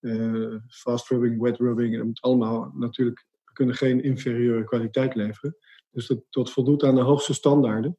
uh, 0.00 0.54
fast 0.68 1.08
rubbing, 1.08 1.40
wet 1.40 1.58
rubbing. 1.58 1.96
Dat 1.96 2.06
moet 2.06 2.20
allemaal 2.20 2.72
natuurlijk, 2.74 3.26
we 3.44 3.52
kunnen 3.52 3.74
geen 3.74 4.02
inferieure 4.02 4.64
kwaliteit 4.64 5.14
leveren. 5.14 5.56
Dus 5.90 6.06
dat, 6.06 6.18
dat 6.30 6.50
voldoet 6.50 6.84
aan 6.84 6.94
de 6.94 7.00
hoogste 7.00 7.34
standaarden. 7.34 7.96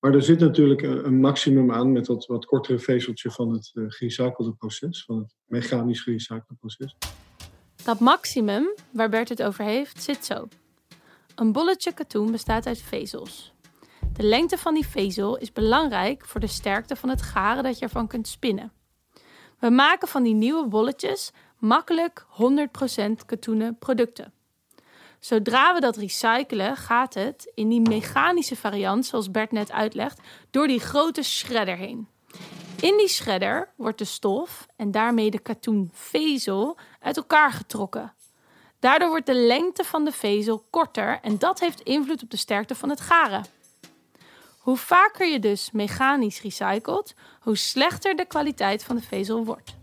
Maar 0.00 0.14
er 0.14 0.22
zit 0.22 0.38
natuurlijk 0.38 0.82
een 0.82 1.20
maximum 1.20 1.72
aan 1.72 1.92
met 1.92 2.04
dat 2.04 2.26
wat 2.26 2.44
kortere 2.44 2.78
vezeltje 2.78 3.30
van 3.30 3.52
het 3.52 3.70
uh, 3.74 4.50
proces, 4.58 5.04
van 5.04 5.18
het 5.18 5.34
mechanisch 5.46 6.00
gerecyclede 6.00 6.54
proces. 6.60 6.96
Dat 7.84 8.00
maximum 8.00 8.74
waar 8.90 9.08
Bert 9.08 9.28
het 9.28 9.42
over 9.42 9.64
heeft, 9.64 10.02
zit 10.02 10.24
zo. 10.24 10.48
Een 11.34 11.52
bolletje 11.52 11.92
katoen 11.92 12.30
bestaat 12.30 12.66
uit 12.66 12.78
vezels. 12.78 13.52
De 14.12 14.22
lengte 14.22 14.58
van 14.58 14.74
die 14.74 14.86
vezel 14.86 15.36
is 15.36 15.52
belangrijk 15.52 16.24
voor 16.24 16.40
de 16.40 16.46
sterkte 16.46 16.96
van 16.96 17.08
het 17.08 17.22
garen 17.22 17.62
dat 17.62 17.78
je 17.78 17.84
ervan 17.84 18.06
kunt 18.06 18.28
spinnen. 18.28 18.72
We 19.58 19.70
maken 19.70 20.08
van 20.08 20.22
die 20.22 20.34
nieuwe 20.34 20.68
bolletjes 20.68 21.32
makkelijk 21.58 22.26
100% 23.00 23.10
katoenen 23.26 23.78
producten. 23.78 24.32
Zodra 25.20 25.74
we 25.74 25.80
dat 25.80 25.96
recyclen, 25.96 26.76
gaat 26.76 27.14
het 27.14 27.52
in 27.54 27.68
die 27.68 27.80
mechanische 27.80 28.56
variant, 28.56 29.06
zoals 29.06 29.30
Bert 29.30 29.52
net 29.52 29.72
uitlegt, 29.72 30.20
door 30.50 30.66
die 30.66 30.80
grote 30.80 31.22
shredder 31.22 31.76
heen. 31.76 32.08
In 32.80 32.96
die 32.96 33.08
shredder 33.08 33.72
wordt 33.76 33.98
de 33.98 34.04
stof 34.04 34.66
en 34.76 34.90
daarmee 34.90 35.30
de 35.30 35.38
katoenvezel 35.38 36.76
uit 37.00 37.16
elkaar 37.16 37.52
getrokken. 37.52 38.12
Daardoor 38.78 39.08
wordt 39.08 39.26
de 39.26 39.34
lengte 39.34 39.84
van 39.84 40.04
de 40.04 40.12
vezel 40.12 40.66
korter 40.70 41.18
en 41.22 41.38
dat 41.38 41.60
heeft 41.60 41.80
invloed 41.80 42.22
op 42.22 42.30
de 42.30 42.36
sterkte 42.36 42.74
van 42.74 42.88
het 42.88 43.00
garen. 43.00 43.44
Hoe 44.58 44.76
vaker 44.76 45.26
je 45.26 45.38
dus 45.38 45.70
mechanisch 45.70 46.42
recycelt, 46.42 47.14
hoe 47.40 47.56
slechter 47.56 48.16
de 48.16 48.24
kwaliteit 48.24 48.84
van 48.84 48.96
de 48.96 49.02
vezel 49.02 49.44
wordt. 49.44 49.76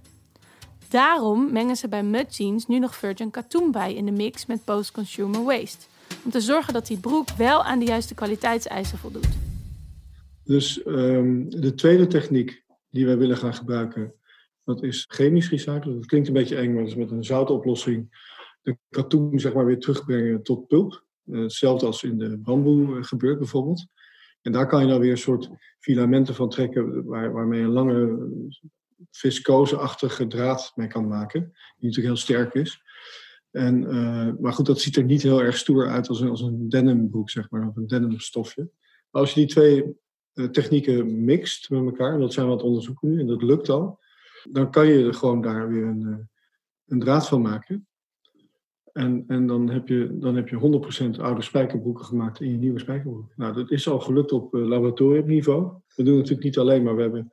Daarom 0.95 1.51
mengen 1.51 1.75
ze 1.75 1.87
bij 1.87 2.03
Mud 2.03 2.35
Jeans 2.35 2.67
nu 2.67 2.79
nog 2.79 2.95
virgin 2.95 3.31
katoen 3.31 3.71
bij 3.71 3.93
in 3.93 4.05
de 4.05 4.11
mix 4.11 4.45
met 4.45 4.65
post-consumer 4.65 5.43
waste. 5.43 5.87
Om 6.25 6.31
te 6.31 6.41
zorgen 6.41 6.73
dat 6.73 6.87
die 6.87 6.97
broek 6.97 7.29
wel 7.29 7.63
aan 7.63 7.79
de 7.79 7.85
juiste 7.85 8.13
kwaliteitseisen 8.13 8.97
voldoet. 8.97 9.27
Dus 10.43 10.85
um, 10.85 11.49
de 11.49 11.73
tweede 11.73 12.07
techniek 12.07 12.63
die 12.89 13.05
wij 13.05 13.17
willen 13.17 13.37
gaan 13.37 13.53
gebruiken, 13.53 14.13
dat 14.63 14.83
is 14.83 15.05
chemisch 15.07 15.49
recyclen. 15.49 15.95
Dat 15.95 16.05
klinkt 16.05 16.27
een 16.27 16.33
beetje 16.33 16.55
eng, 16.55 16.73
maar 16.73 16.81
dat 16.81 16.91
is 16.91 16.97
met 16.97 17.11
een 17.11 17.23
zoutoplossing 17.23 18.09
de 18.61 18.77
katoen 18.89 19.39
zeg 19.39 19.53
maar, 19.53 19.65
weer 19.65 19.79
terugbrengen 19.79 20.43
tot 20.43 20.67
pulp. 20.67 21.03
Uh, 21.25 21.41
hetzelfde 21.41 21.85
als 21.85 22.03
in 22.03 22.17
de 22.17 22.37
bamboe 22.37 22.97
uh, 22.97 23.03
gebeurt 23.03 23.37
bijvoorbeeld. 23.37 23.85
En 24.41 24.51
daar 24.51 24.67
kan 24.67 24.81
je 24.81 24.87
dan 24.87 24.99
weer 24.99 25.11
een 25.11 25.17
soort 25.17 25.49
filamenten 25.79 26.35
van 26.35 26.49
trekken 26.49 27.05
waar, 27.05 27.31
waarmee 27.31 27.61
een 27.61 27.69
lange 27.69 28.27
viscoseachtige 29.11 30.27
draad 30.27 30.71
mee 30.75 30.87
kan 30.87 31.07
maken. 31.07 31.41
Die 31.41 31.87
natuurlijk 31.89 32.07
heel 32.07 32.23
sterk 32.23 32.53
is. 32.53 32.81
En, 33.51 33.81
uh, 33.81 34.31
maar 34.39 34.53
goed, 34.53 34.65
dat 34.65 34.79
ziet 34.79 34.95
er 34.95 35.03
niet 35.03 35.21
heel 35.21 35.41
erg 35.41 35.57
stoer 35.57 35.87
uit 35.87 36.07
als 36.07 36.19
een, 36.19 36.29
als 36.29 36.41
een 36.41 36.69
denimbroek, 36.69 37.29
zeg 37.29 37.49
maar, 37.49 37.67
of 37.67 37.75
een 37.75 37.87
denimstofje. 37.87 38.69
Maar 39.09 39.21
als 39.21 39.33
je 39.33 39.39
die 39.39 39.49
twee 39.49 39.97
uh, 40.33 40.49
technieken 40.49 41.23
mixt 41.23 41.69
met 41.69 41.85
elkaar, 41.85 42.13
en 42.13 42.19
dat 42.19 42.33
zijn 42.33 42.47
wat 42.47 42.61
onderzoeken 42.61 43.09
nu, 43.09 43.19
en 43.19 43.27
dat 43.27 43.41
lukt 43.41 43.69
al, 43.69 43.99
dan 44.49 44.71
kan 44.71 44.87
je 44.87 45.05
er 45.05 45.13
gewoon 45.13 45.41
daar 45.41 45.69
weer 45.69 45.83
een, 45.83 46.01
uh, 46.01 46.17
een 46.85 46.99
draad 46.99 47.27
van 47.27 47.41
maken. 47.41 47.87
En, 48.95 49.23
en 49.27 49.47
dan, 49.47 49.69
heb 49.69 49.87
je, 49.87 50.17
dan 50.19 50.35
heb 50.35 50.47
je 50.47 51.15
100% 51.17 51.19
oude 51.19 51.41
spijkerbroeken 51.41 52.05
gemaakt 52.05 52.41
in 52.41 52.51
je 52.51 52.57
nieuwe 52.57 52.79
spijkerbroek. 52.79 53.33
Nou, 53.35 53.53
dat 53.53 53.71
is 53.71 53.87
al 53.87 53.99
gelukt 53.99 54.31
op 54.31 54.53
laboratoriumniveau. 54.53 55.73
We 55.95 56.03
doen 56.03 56.15
natuurlijk 56.15 56.43
niet 56.43 56.57
alleen, 56.57 56.83
maar 56.83 56.95
we 56.95 57.01
hebben 57.01 57.31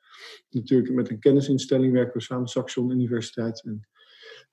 natuurlijk 0.51 0.93
met 0.93 1.11
een 1.11 1.19
kennisinstelling 1.19 1.93
werken 1.93 2.13
we 2.13 2.23
samen, 2.23 2.49
Saxion 2.49 2.91
Universiteit 2.91 3.63
en 3.65 3.89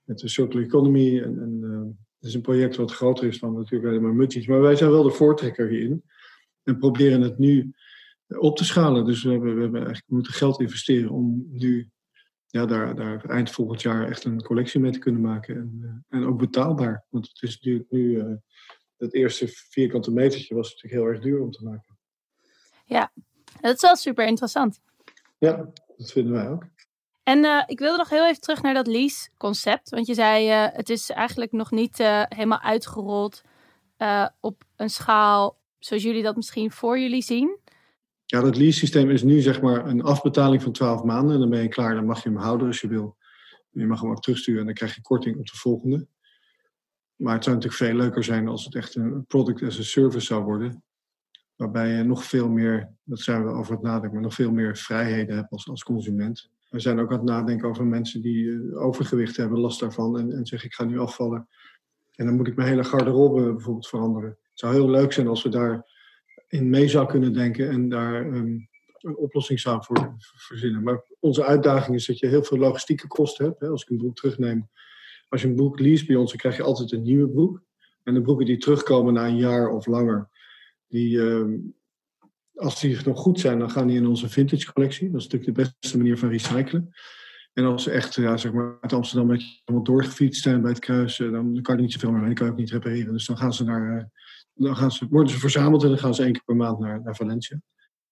met 0.03 0.19
de 0.19 0.27
Circular 0.27 0.65
Economy. 0.65 1.19
En, 1.19 1.39
en 1.39 1.59
uh, 1.63 1.79
het 2.19 2.27
is 2.27 2.33
een 2.33 2.41
project 2.41 2.75
wat 2.75 2.91
groter 2.91 3.27
is 3.27 3.39
dan 3.39 3.53
natuurlijk 3.53 3.89
alleen 3.89 4.01
maar 4.01 4.15
Mutties. 4.15 4.47
Maar 4.47 4.61
wij 4.61 4.75
zijn 4.75 4.91
wel 4.91 5.03
de 5.03 5.11
voortrekker 5.11 5.67
hierin 5.67 6.03
en 6.63 6.77
proberen 6.77 7.21
het 7.21 7.37
nu 7.37 7.73
op 8.27 8.57
te 8.57 8.65
schalen. 8.65 9.05
Dus 9.05 9.23
we 9.23 9.31
hebben, 9.31 9.55
we 9.55 9.61
hebben 9.61 9.79
eigenlijk 9.79 10.11
moeten 10.11 10.33
geld 10.33 10.59
investeren 10.59 11.09
om 11.09 11.47
nu 11.51 11.89
ja, 12.51 12.65
daar, 12.65 12.95
daar 12.95 13.25
eind 13.25 13.51
volgend 13.51 13.81
jaar 13.81 14.09
echt 14.09 14.23
een 14.23 14.43
collectie 14.43 14.79
mee 14.79 14.91
te 14.91 14.99
kunnen 14.99 15.21
maken. 15.21 15.55
En, 15.55 15.79
uh, 15.81 16.19
en 16.19 16.27
ook 16.27 16.37
betaalbaar. 16.37 17.05
Want 17.09 17.27
het 17.27 17.41
is 17.41 17.55
natuurlijk 17.55 17.91
nu, 17.91 18.01
uh, 18.01 18.35
het 18.97 19.13
eerste 19.13 19.47
vierkante 19.47 20.11
metertje 20.11 20.55
was 20.55 20.69
natuurlijk 20.69 20.93
heel 20.93 21.13
erg 21.13 21.21
duur 21.21 21.41
om 21.41 21.51
te 21.51 21.63
maken. 21.63 21.97
Ja, 22.85 23.11
dat 23.61 23.75
is 23.75 23.81
wel 23.81 23.95
super 23.95 24.25
interessant. 24.25 24.79
Ja, 25.37 25.69
dat 25.97 26.11
vinden 26.11 26.33
wij 26.33 26.49
ook. 26.49 26.65
En 27.23 27.43
uh, 27.43 27.63
ik 27.65 27.79
wilde 27.79 27.97
nog 27.97 28.09
heel 28.09 28.27
even 28.27 28.41
terug 28.41 28.61
naar 28.61 28.73
dat 28.73 28.87
lease-concept. 28.87 29.89
Want 29.89 30.07
je 30.07 30.13
zei, 30.13 30.49
uh, 30.49 30.75
het 30.75 30.89
is 30.89 31.09
eigenlijk 31.09 31.51
nog 31.51 31.71
niet 31.71 31.99
uh, 31.99 32.23
helemaal 32.29 32.61
uitgerold 32.61 33.41
op 34.39 34.63
een 34.75 34.89
schaal 34.89 35.57
zoals 35.79 36.03
jullie 36.03 36.23
dat 36.23 36.35
misschien 36.35 36.71
voor 36.71 36.99
jullie 36.99 37.21
zien. 37.21 37.57
Ja, 38.31 38.41
dat 38.41 38.57
lease-systeem 38.57 39.09
is 39.09 39.23
nu 39.23 39.41
zeg 39.41 39.61
maar 39.61 39.85
een 39.85 40.01
afbetaling 40.01 40.61
van 40.61 40.71
12 40.71 41.03
maanden. 41.03 41.33
En 41.33 41.39
dan 41.39 41.49
ben 41.49 41.61
je 41.61 41.67
klaar, 41.67 41.95
dan 41.95 42.05
mag 42.05 42.23
je 42.23 42.29
hem 42.29 42.37
houden 42.37 42.67
als 42.67 42.81
je 42.81 42.87
wil. 42.87 43.17
Je 43.69 43.85
mag 43.85 44.01
hem 44.01 44.09
ook 44.09 44.21
terugsturen 44.21 44.59
en 44.59 44.65
dan 44.65 44.75
krijg 44.75 44.95
je 44.95 45.01
korting 45.01 45.37
op 45.37 45.45
de 45.45 45.57
volgende. 45.57 46.07
Maar 47.15 47.33
het 47.33 47.43
zou 47.43 47.55
natuurlijk 47.55 47.83
veel 47.83 47.95
leuker 47.95 48.23
zijn 48.23 48.47
als 48.47 48.65
het 48.65 48.75
echt 48.75 48.95
een 48.95 49.25
product 49.25 49.63
as 49.63 49.79
a 49.79 49.83
service 49.83 50.25
zou 50.25 50.43
worden. 50.43 50.83
Waarbij 51.55 51.89
je 51.89 52.03
nog 52.03 52.23
veel 52.23 52.49
meer, 52.49 52.91
dat 53.03 53.19
zijn 53.19 53.45
we 53.45 53.51
over 53.51 53.73
het 53.73 53.81
nadenken, 53.81 54.13
maar 54.13 54.21
nog 54.21 54.33
veel 54.33 54.51
meer 54.51 54.77
vrijheden 54.77 55.35
hebt 55.35 55.51
als, 55.51 55.69
als 55.69 55.83
consument. 55.83 56.49
We 56.69 56.79
zijn 56.79 56.99
ook 56.99 57.11
aan 57.11 57.17
het 57.17 57.27
nadenken 57.27 57.69
over 57.69 57.85
mensen 57.85 58.21
die 58.21 58.43
uh, 58.43 58.81
overgewicht 58.81 59.37
hebben, 59.37 59.59
last 59.59 59.79
daarvan. 59.79 60.19
En, 60.19 60.31
en 60.31 60.45
zeggen 60.45 60.69
ik 60.69 60.75
ga 60.75 60.83
nu 60.83 60.99
afvallen. 60.99 61.47
En 62.15 62.25
dan 62.25 62.35
moet 62.35 62.47
ik 62.47 62.55
mijn 62.55 62.69
hele 62.69 62.83
garderobe 62.83 63.53
bijvoorbeeld 63.53 63.87
veranderen. 63.87 64.29
Het 64.29 64.59
zou 64.59 64.73
heel 64.73 64.89
leuk 64.89 65.13
zijn 65.13 65.27
als 65.27 65.43
we 65.43 65.49
daar 65.49 65.97
in 66.49 66.69
mee 66.69 66.87
zou 66.87 67.07
kunnen 67.07 67.33
denken 67.33 67.69
en 67.69 67.89
daar 67.89 68.25
um, 68.25 68.69
een 68.99 69.17
oplossing 69.17 69.59
zou 69.59 69.83
voor 69.83 70.15
verzinnen. 70.17 70.83
Maar 70.83 71.03
onze 71.19 71.43
uitdaging 71.43 71.95
is 71.95 72.05
dat 72.05 72.19
je 72.19 72.27
heel 72.27 72.43
veel 72.43 72.57
logistieke 72.57 73.07
kosten 73.07 73.45
hebt. 73.45 73.59
Hè. 73.59 73.67
Als 73.67 73.81
ik 73.81 73.89
een 73.89 73.97
broek 73.97 74.15
terugneem, 74.15 74.69
als 75.29 75.41
je 75.41 75.47
een 75.47 75.55
broek 75.55 75.79
leest 75.79 76.07
bij 76.07 76.15
ons, 76.15 76.29
dan 76.29 76.39
krijg 76.39 76.57
je 76.57 76.63
altijd 76.63 76.91
een 76.91 77.01
nieuwe 77.01 77.29
broek. 77.29 77.61
En 78.03 78.13
de 78.13 78.21
broeken 78.21 78.45
die 78.45 78.57
terugkomen 78.57 79.13
na 79.13 79.27
een 79.27 79.37
jaar 79.37 79.69
of 79.69 79.85
langer, 79.85 80.29
die, 80.87 81.17
uh, 81.17 81.59
als 82.53 82.79
die 82.79 82.97
nog 83.05 83.19
goed 83.19 83.39
zijn, 83.39 83.59
dan 83.59 83.69
gaan 83.69 83.87
die 83.87 83.97
in 83.97 84.07
onze 84.07 84.29
vintage 84.29 84.73
collectie. 84.73 85.11
Dat 85.11 85.21
is 85.21 85.27
natuurlijk 85.27 85.57
de 85.57 85.75
beste 85.79 85.97
manier 85.97 86.17
van 86.17 86.29
recyclen. 86.29 86.93
En 87.53 87.65
als 87.65 87.83
ze 87.83 87.91
echt 87.91 88.15
ja, 88.15 88.37
zeg 88.37 88.51
maar, 88.51 88.77
uit 88.81 88.93
Amsterdam 88.93 89.37
doorgefietst 89.83 90.43
zijn 90.43 90.61
bij 90.61 90.71
het 90.71 90.79
kruisen, 90.79 91.31
dan 91.31 91.61
kan 91.61 91.75
je 91.75 91.81
niet 91.81 91.91
zoveel 91.91 92.11
meer 92.11 92.19
mee. 92.19 92.27
Die 92.27 92.37
kan 92.37 92.45
je 92.45 92.51
ook 92.51 92.57
niet 92.57 92.71
repareren. 92.71 93.13
Dus 93.13 93.25
dan, 93.25 93.37
gaan 93.37 93.53
ze 93.53 93.63
naar, 93.63 93.97
uh, 93.97 94.03
dan 94.59 94.75
gaan 94.75 94.91
ze, 94.91 95.07
worden 95.09 95.33
ze 95.33 95.39
verzameld 95.39 95.83
en 95.83 95.89
dan 95.89 95.97
gaan 95.97 96.15
ze 96.15 96.23
één 96.23 96.31
keer 96.31 96.43
per 96.45 96.55
maand 96.55 96.79
naar, 96.79 97.01
naar 97.01 97.15
Valencia. 97.15 97.57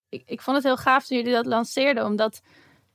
Ik, 0.10 0.24
ik 0.26 0.42
vond 0.42 0.56
het 0.56 0.66
heel 0.66 0.78
gaaf 0.78 1.06
toen 1.06 1.18
jullie 1.18 1.34
dat 1.34 1.46
lanceerden, 1.46 2.06
omdat 2.06 2.42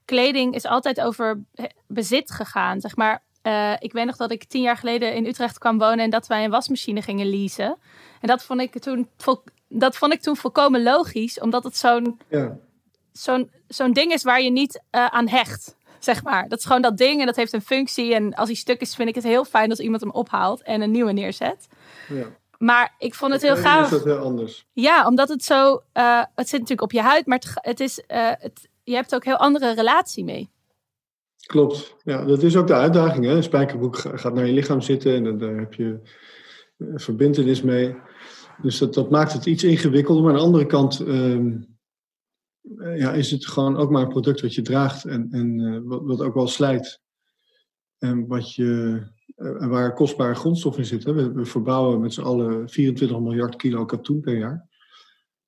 kleding 0.04 0.54
is 0.54 0.64
altijd 0.64 1.00
over 1.00 1.42
bezit 1.86 2.30
gegaan. 2.30 2.80
Zeg 2.80 2.96
maar, 2.96 3.22
uh, 3.42 3.72
ik 3.78 3.92
weet 3.92 4.06
nog 4.06 4.16
dat 4.16 4.30
ik 4.30 4.44
tien 4.44 4.62
jaar 4.62 4.76
geleden 4.76 5.14
in 5.14 5.26
Utrecht 5.26 5.58
kwam 5.58 5.78
wonen 5.78 5.98
en 5.98 6.10
dat 6.10 6.26
wij 6.26 6.44
een 6.44 6.50
wasmachine 6.50 7.02
gingen 7.02 7.30
leasen. 7.30 7.76
En 8.20 8.28
dat 8.28 8.44
vond 8.44 8.60
ik 8.60 8.78
toen 8.78 9.08
dat 9.68 9.96
vond 9.96 10.12
ik 10.12 10.20
toen 10.20 10.36
volkomen 10.36 10.82
logisch, 10.82 11.40
omdat 11.40 11.64
het 11.64 11.76
zo'n 11.76 12.20
ja. 12.28 12.58
zo'n 13.12 13.50
zo'n 13.68 13.92
ding 13.92 14.12
is 14.12 14.22
waar 14.22 14.42
je 14.42 14.50
niet 14.50 14.82
uh, 14.90 15.06
aan 15.06 15.28
hecht. 15.28 15.76
Zeg 15.98 16.22
maar. 16.22 16.48
Dat 16.48 16.58
is 16.58 16.64
gewoon 16.64 16.82
dat 16.82 16.96
ding 16.96 17.20
en 17.20 17.26
dat 17.26 17.36
heeft 17.36 17.52
een 17.52 17.62
functie. 17.62 18.14
En 18.14 18.34
als 18.34 18.48
hij 18.48 18.56
stuk 18.56 18.80
is, 18.80 18.94
vind 18.94 19.08
ik 19.08 19.14
het 19.14 19.24
heel 19.24 19.44
fijn 19.44 19.70
als 19.70 19.78
iemand 19.78 20.02
hem 20.02 20.10
ophaalt 20.10 20.62
en 20.62 20.80
een 20.80 20.90
nieuwe 20.90 21.12
neerzet. 21.12 21.68
Ja. 22.08 22.26
Maar 22.62 22.94
ik 22.98 23.14
vond 23.14 23.32
het 23.32 23.42
heel 23.42 23.56
gaaf. 23.56 23.84
Is 23.84 23.90
dat 23.90 24.04
heel 24.04 24.16
anders? 24.16 24.66
Ja, 24.72 25.06
omdat 25.06 25.28
het 25.28 25.44
zo. 25.44 25.82
Uh, 25.94 26.24
het 26.34 26.48
zit 26.48 26.60
natuurlijk 26.60 26.82
op 26.82 26.92
je 26.92 27.00
huid, 27.00 27.26
maar 27.26 27.38
het, 27.38 27.50
het 27.54 27.80
is. 27.80 27.98
Uh, 27.98 28.30
het, 28.38 28.68
je 28.82 28.94
hebt 28.94 29.14
ook 29.14 29.24
heel 29.24 29.36
andere 29.36 29.74
relatie 29.74 30.24
mee. 30.24 30.50
Klopt. 31.46 31.96
Ja, 32.04 32.24
dat 32.24 32.42
is 32.42 32.56
ook 32.56 32.66
de 32.66 32.74
uitdaging. 32.74 33.24
Hè? 33.24 33.32
Een 33.32 33.42
spijkerbroek 33.42 33.96
gaat 33.96 34.34
naar 34.34 34.46
je 34.46 34.52
lichaam 34.52 34.80
zitten 34.80 35.26
en 35.26 35.38
daar 35.38 35.56
heb 35.56 35.74
je 35.74 36.00
een 36.78 37.00
verbindenis 37.00 37.62
mee. 37.62 37.96
Dus 38.60 38.78
dat, 38.78 38.94
dat 38.94 39.10
maakt 39.10 39.32
het 39.32 39.46
iets 39.46 39.64
ingewikkelder. 39.64 40.22
Maar 40.22 40.32
aan 40.32 40.38
de 40.38 40.44
andere 40.44 40.66
kant 40.66 41.00
um, 41.00 41.76
ja, 42.96 43.12
is 43.12 43.30
het 43.30 43.46
gewoon 43.46 43.76
ook 43.76 43.90
maar 43.90 44.02
een 44.02 44.08
product 44.08 44.40
wat 44.40 44.54
je 44.54 44.62
draagt 44.62 45.04
en, 45.04 45.28
en 45.30 45.58
uh, 45.58 45.80
wat, 45.84 46.00
wat, 46.04 46.20
ook 46.20 46.34
wel 46.34 46.48
slijt. 46.48 47.00
En 47.98 48.26
wat 48.26 48.54
je, 48.54 49.02
waar 49.68 49.94
kostbare 49.94 50.34
grondstoffen 50.34 50.82
in 50.82 50.88
zitten. 50.88 51.14
We, 51.14 51.32
we 51.32 51.44
verbouwen 51.44 52.00
met 52.00 52.12
z'n 52.12 52.20
allen 52.22 52.68
24 52.68 53.20
miljard 53.20 53.56
kilo 53.56 53.84
katoen 53.84 54.20
per 54.20 54.38
jaar. 54.38 54.68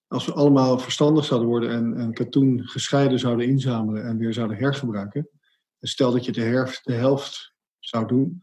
Als 0.06 0.26
we 0.26 0.32
allemaal 0.32 0.78
verstandig 0.78 1.24
zouden 1.24 1.48
worden 1.48 1.70
en, 1.70 1.94
en 1.96 2.12
katoen 2.12 2.60
gescheiden 2.64 3.18
zouden 3.18 3.46
inzamelen 3.46 4.04
en 4.04 4.18
weer 4.18 4.32
zouden 4.32 4.56
hergebruiken. 4.56 5.28
En 5.78 5.88
stel 5.88 6.12
dat 6.12 6.24
je 6.24 6.32
de, 6.32 6.42
herfst, 6.42 6.84
de 6.84 6.92
helft 6.92 7.54
zou 7.78 8.06
doen, 8.06 8.42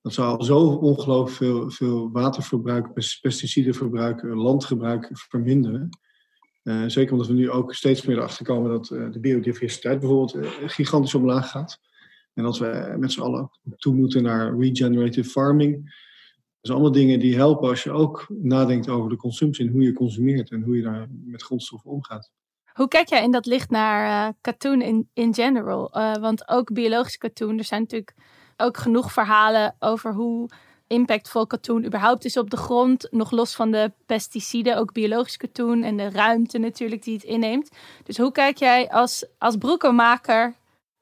dat 0.00 0.12
zou 0.12 0.42
zo 0.42 0.58
ongelooflijk 0.58 1.36
veel, 1.36 1.70
veel 1.70 2.10
waterverbruik, 2.10 2.92
pesticidenverbruik, 3.20 4.22
landgebruik 4.22 5.10
verminderen. 5.12 5.88
Uh, 6.62 6.84
zeker 6.86 7.12
omdat 7.12 7.26
we 7.26 7.32
nu 7.32 7.50
ook 7.50 7.74
steeds 7.74 8.06
meer 8.06 8.16
erachter 8.16 8.44
komen 8.44 8.70
dat 8.70 8.86
de 9.12 9.20
biodiversiteit 9.20 10.00
bijvoorbeeld 10.00 10.38
gigantisch 10.66 11.14
omlaag 11.14 11.50
gaat. 11.50 11.80
En 12.34 12.42
dat 12.42 12.58
we 12.58 12.94
met 12.98 13.12
z'n 13.12 13.20
allen 13.20 13.50
toe 13.76 13.94
moeten 13.94 14.22
naar 14.22 14.56
regenerative 14.58 15.30
farming. 15.30 15.74
Dat 15.74 16.72
zijn 16.72 16.78
allemaal 16.78 16.92
dingen 16.92 17.20
die 17.20 17.36
helpen 17.36 17.68
als 17.68 17.82
je 17.82 17.90
ook 17.90 18.26
nadenkt 18.28 18.88
over 18.88 19.10
de 19.10 19.16
consumptie 19.16 19.66
en 19.66 19.72
hoe 19.72 19.82
je 19.82 19.92
consumeert 19.92 20.50
en 20.50 20.62
hoe 20.62 20.76
je 20.76 20.82
daar 20.82 21.06
met 21.10 21.42
grondstoffen 21.42 21.90
omgaat. 21.90 22.32
Hoe 22.72 22.88
kijk 22.88 23.08
jij 23.08 23.22
in 23.22 23.30
dat 23.30 23.46
licht 23.46 23.70
naar 23.70 24.32
katoen 24.40 24.82
in, 24.82 25.08
in 25.12 25.34
general? 25.34 25.90
want 26.20 26.48
ook 26.48 26.72
biologisch 26.72 27.16
katoen, 27.16 27.58
er 27.58 27.64
zijn 27.64 27.80
natuurlijk 27.80 28.14
ook 28.56 28.76
genoeg 28.76 29.12
verhalen 29.12 29.76
over 29.78 30.14
hoe 30.14 30.50
impactvol 30.86 31.46
katoen 31.46 31.84
überhaupt 31.84 32.24
is 32.24 32.36
op 32.36 32.50
de 32.50 32.56
grond. 32.56 33.08
Nog 33.10 33.30
los 33.30 33.54
van 33.54 33.70
de 33.70 33.92
pesticiden, 34.06 34.76
ook 34.76 34.92
biologisch 34.92 35.36
katoen 35.36 35.82
en 35.82 35.96
de 35.96 36.10
ruimte 36.10 36.58
natuurlijk 36.58 37.02
die 37.02 37.14
het 37.14 37.24
inneemt. 37.24 37.70
Dus 38.02 38.16
hoe 38.16 38.32
kijk 38.32 38.56
jij 38.56 38.90
als, 38.90 39.26
als 39.38 39.56
broekenmaker 39.56 40.54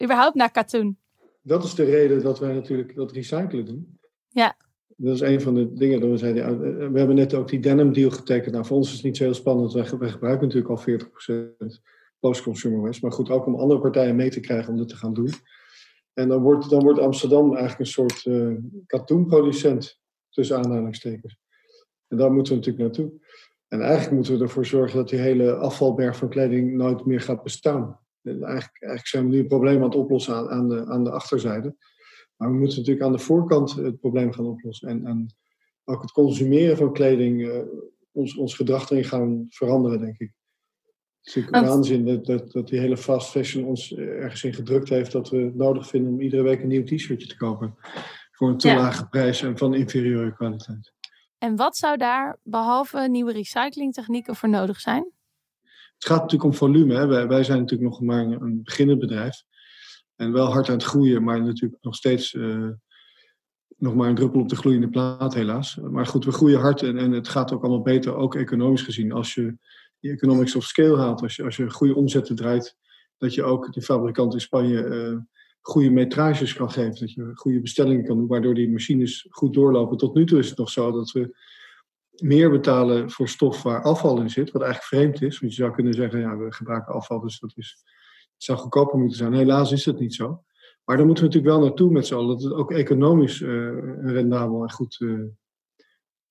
überhaupt 0.03 0.35
naar 0.35 0.51
katoen? 0.51 1.02
Dat 1.43 1.65
is 1.65 1.75
de 1.75 1.85
reden 1.85 2.23
dat 2.23 2.39
wij 2.39 2.53
natuurlijk 2.53 2.95
dat 2.95 3.13
recyclen 3.13 3.65
doen. 3.65 3.99
Ja. 4.29 4.57
Dat 4.97 5.15
is 5.15 5.21
een 5.21 5.41
van 5.41 5.55
de 5.55 5.73
dingen 5.73 6.01
dat 6.01 6.11
we 6.11 6.17
zeiden. 6.17 6.93
We 6.93 6.99
hebben 6.99 7.17
net 7.17 7.35
ook 7.35 7.49
die 7.49 7.61
denim 7.61 7.93
deal 7.93 8.11
getekend. 8.11 8.53
Nou, 8.53 8.67
voor 8.67 8.77
ons 8.77 8.89
is 8.89 8.95
het 8.95 9.05
niet 9.05 9.17
zo 9.17 9.25
heel 9.25 9.35
spannend. 9.35 9.73
Wij, 9.73 9.99
wij 9.99 10.11
gebruiken 10.11 10.47
natuurlijk 10.47 10.71
al 10.71 11.79
40% 11.79 11.81
post-consumer 12.21 12.81
waste. 12.81 13.07
Maar 13.07 13.15
goed, 13.15 13.31
ook 13.31 13.47
om 13.47 13.55
andere 13.55 13.81
partijen 13.81 14.17
mee 14.17 14.31
te 14.31 14.41
krijgen 14.41 14.73
om 14.73 14.79
dit 14.79 14.89
te 14.89 14.97
gaan 14.97 15.15
doen. 15.15 15.31
En 16.13 16.29
dan 16.29 16.43
wordt, 16.43 16.71
dan 16.71 16.83
wordt 16.83 17.01
Amsterdam 17.01 17.51
eigenlijk 17.51 17.79
een 17.79 17.87
soort 17.87 18.25
uh, 18.25 18.57
katoenproducent, 18.87 20.01
tussen 20.31 20.57
aanhalingstekens. 20.57 21.39
En 22.09 22.17
daar 22.17 22.33
moeten 22.33 22.53
we 22.53 22.59
natuurlijk 22.59 22.85
naartoe. 22.85 23.21
En 23.69 23.81
eigenlijk 23.81 24.13
moeten 24.13 24.37
we 24.37 24.43
ervoor 24.43 24.67
zorgen 24.67 24.97
dat 24.97 25.09
die 25.09 25.19
hele 25.19 25.55
afvalberg 25.55 26.17
van 26.17 26.29
kleding 26.29 26.73
nooit 26.73 27.07
meer 27.07 27.21
gaat 27.21 27.43
bestaan. 27.43 28.01
Eigenlijk, 28.25 28.83
eigenlijk 28.83 29.07
zijn 29.07 29.25
we 29.25 29.31
nu 29.31 29.39
het 29.39 29.49
probleem 29.49 29.77
aan 29.77 29.83
het 29.83 29.95
oplossen 29.95 30.35
aan, 30.35 30.51
aan, 30.51 30.69
de, 30.69 30.87
aan 30.87 31.05
de 31.05 31.11
achterzijde. 31.11 31.77
Maar 32.37 32.51
we 32.51 32.57
moeten 32.57 32.79
natuurlijk 32.79 33.07
aan 33.07 33.13
de 33.13 33.19
voorkant 33.19 33.75
het 33.75 34.01
probleem 34.01 34.33
gaan 34.33 34.47
oplossen. 34.47 34.89
En, 34.89 35.07
en 35.07 35.35
ook 35.85 36.03
het 36.03 36.13
consumeren 36.13 36.77
van 36.77 36.93
kleding, 36.93 37.41
uh, 37.41 37.59
ons, 38.13 38.37
ons 38.37 38.55
gedrag 38.55 38.91
erin 38.91 39.05
gaan 39.05 39.47
veranderen, 39.49 40.01
denk 40.01 40.19
ik. 40.19 40.33
Het 41.23 41.35
is 41.35 41.35
natuurlijk 41.35 41.67
waanzin 41.67 42.07
dat, 42.07 42.27
dat, 42.27 42.53
dat 42.53 42.69
die 42.69 42.79
hele 42.79 42.97
fast 42.97 43.31
fashion 43.31 43.65
ons 43.65 43.95
ergens 43.95 44.45
in 44.45 44.55
gedrukt 44.55 44.89
heeft 44.89 45.13
dat 45.13 45.31
we 45.31 45.37
het 45.37 45.55
nodig 45.55 45.89
vinden 45.89 46.13
om 46.13 46.21
iedere 46.21 46.43
week 46.43 46.63
een 46.63 46.69
nieuw 46.69 46.85
t-shirtje 46.85 47.29
te 47.29 47.37
kopen. 47.37 47.75
Voor 48.33 48.49
een 48.49 48.57
te 48.57 48.69
ja. 48.69 48.77
lage 48.77 49.09
prijs 49.09 49.43
en 49.43 49.59
van 49.59 49.75
inferieure 49.75 50.35
kwaliteit. 50.35 50.93
En 51.39 51.57
wat 51.57 51.77
zou 51.77 51.97
daar, 51.97 52.39
behalve 52.43 53.09
nieuwe 53.09 53.33
recyclingtechnieken, 53.33 54.37
voor 54.37 54.49
nodig 54.49 54.81
zijn? 54.81 55.13
Het 56.03 56.11
gaat 56.11 56.21
natuurlijk 56.21 56.51
om 56.51 56.55
volume. 56.55 56.95
Hè. 56.95 57.07
Wij, 57.07 57.29
wij 57.29 57.45
zijn 57.45 57.59
natuurlijk 57.59 57.91
nog 57.91 58.01
maar 58.01 58.25
een, 58.25 58.63
beginnend 58.63 58.99
bedrijf. 58.99 59.43
En 60.17 60.33
wel 60.33 60.53
hard 60.53 60.69
aan 60.69 60.75
het 60.75 60.85
groeien, 60.85 61.23
maar 61.23 61.43
natuurlijk 61.43 61.83
nog 61.83 61.95
steeds 61.95 62.33
uh, 62.33 62.69
nog 63.77 63.95
maar 63.95 64.09
een 64.09 64.15
druppel 64.15 64.41
op 64.41 64.49
de 64.49 64.57
gloeiende 64.57 64.89
plaat, 64.89 65.35
helaas. 65.35 65.77
Maar 65.77 66.07
goed, 66.07 66.25
we 66.25 66.33
groeien 66.33 66.61
hard 66.61 66.83
en, 66.83 66.99
en 66.99 67.13
het 67.13 67.29
gaat 67.29 67.53
ook 67.53 67.63
allemaal 67.63 67.83
beter, 67.83 68.15
ook 68.15 68.35
economisch 68.35 68.83
gezien. 68.83 69.13
Als 69.13 69.35
je 69.35 69.57
die 70.03 70.11
economics 70.11 70.55
of 70.57 70.65
scale 70.65 70.97
haalt. 70.97 71.23
Als 71.23 71.37
je, 71.37 71.43
als 71.45 71.57
je 71.57 71.71
goede 71.71 71.95
omzetten 71.95 72.37
draait, 72.37 72.77
dat 73.19 73.35
je 73.35 73.43
ook 73.43 73.73
de 73.73 73.83
fabrikant 73.83 74.35
in 74.35 74.41
Spanje 74.41 74.85
uh, 74.85 75.19
goede 75.61 75.91
metrages 75.91 76.55
kan 76.55 76.71
geven. 76.71 77.01
Dat 77.01 77.13
je 77.13 77.31
goede 77.35 77.61
bestellingen 77.61 78.05
kan 78.05 78.17
doen, 78.17 78.27
waardoor 78.27 78.55
die 78.55 78.71
machines 78.71 79.27
goed 79.31 79.55
doorlopen. 79.55 79.97
Tot 79.97 80.15
nu 80.15 80.27
toe 80.27 80.39
is 80.39 80.49
het 80.49 80.59
nog 80.59 80.71
zo 80.71 80.93
dat 80.93 81.11
we 81.11 81.37
meer 82.17 82.51
betalen 82.51 83.11
voor 83.11 83.29
stof 83.29 83.63
waar 83.63 83.83
afval 83.83 84.21
in 84.21 84.31
zit, 84.31 84.51
wat 84.51 84.63
eigenlijk 84.63 84.93
vreemd 84.93 85.23
is. 85.23 85.41
Want 85.41 85.55
je 85.55 85.63
zou 85.63 85.75
kunnen 85.75 85.95
zeggen, 85.95 86.21
ja, 86.21 86.37
we 86.37 86.53
gebruiken 86.53 86.95
afval, 86.95 87.21
dus 87.21 87.39
dat 87.39 87.53
is, 87.55 87.83
het 88.33 88.43
zou 88.43 88.59
goedkoper 88.59 88.99
moeten 88.99 89.17
zijn. 89.17 89.33
Helaas 89.33 89.73
is 89.73 89.85
dat 89.85 89.99
niet 89.99 90.15
zo. 90.15 90.45
Maar 90.85 90.97
daar 90.97 91.07
moeten 91.07 91.25
we 91.25 91.31
natuurlijk 91.31 91.57
wel 91.57 91.69
naartoe 91.69 91.91
met 91.91 92.07
z'n 92.07 92.15
allen, 92.15 92.29
dat 92.29 92.43
het 92.43 92.53
ook 92.53 92.73
economisch 92.73 93.41
uh, 93.41 93.51
een 93.51 94.13
rendabel 94.13 94.63
en 94.63 94.71
goed, 94.71 95.01
uh, 95.01 95.29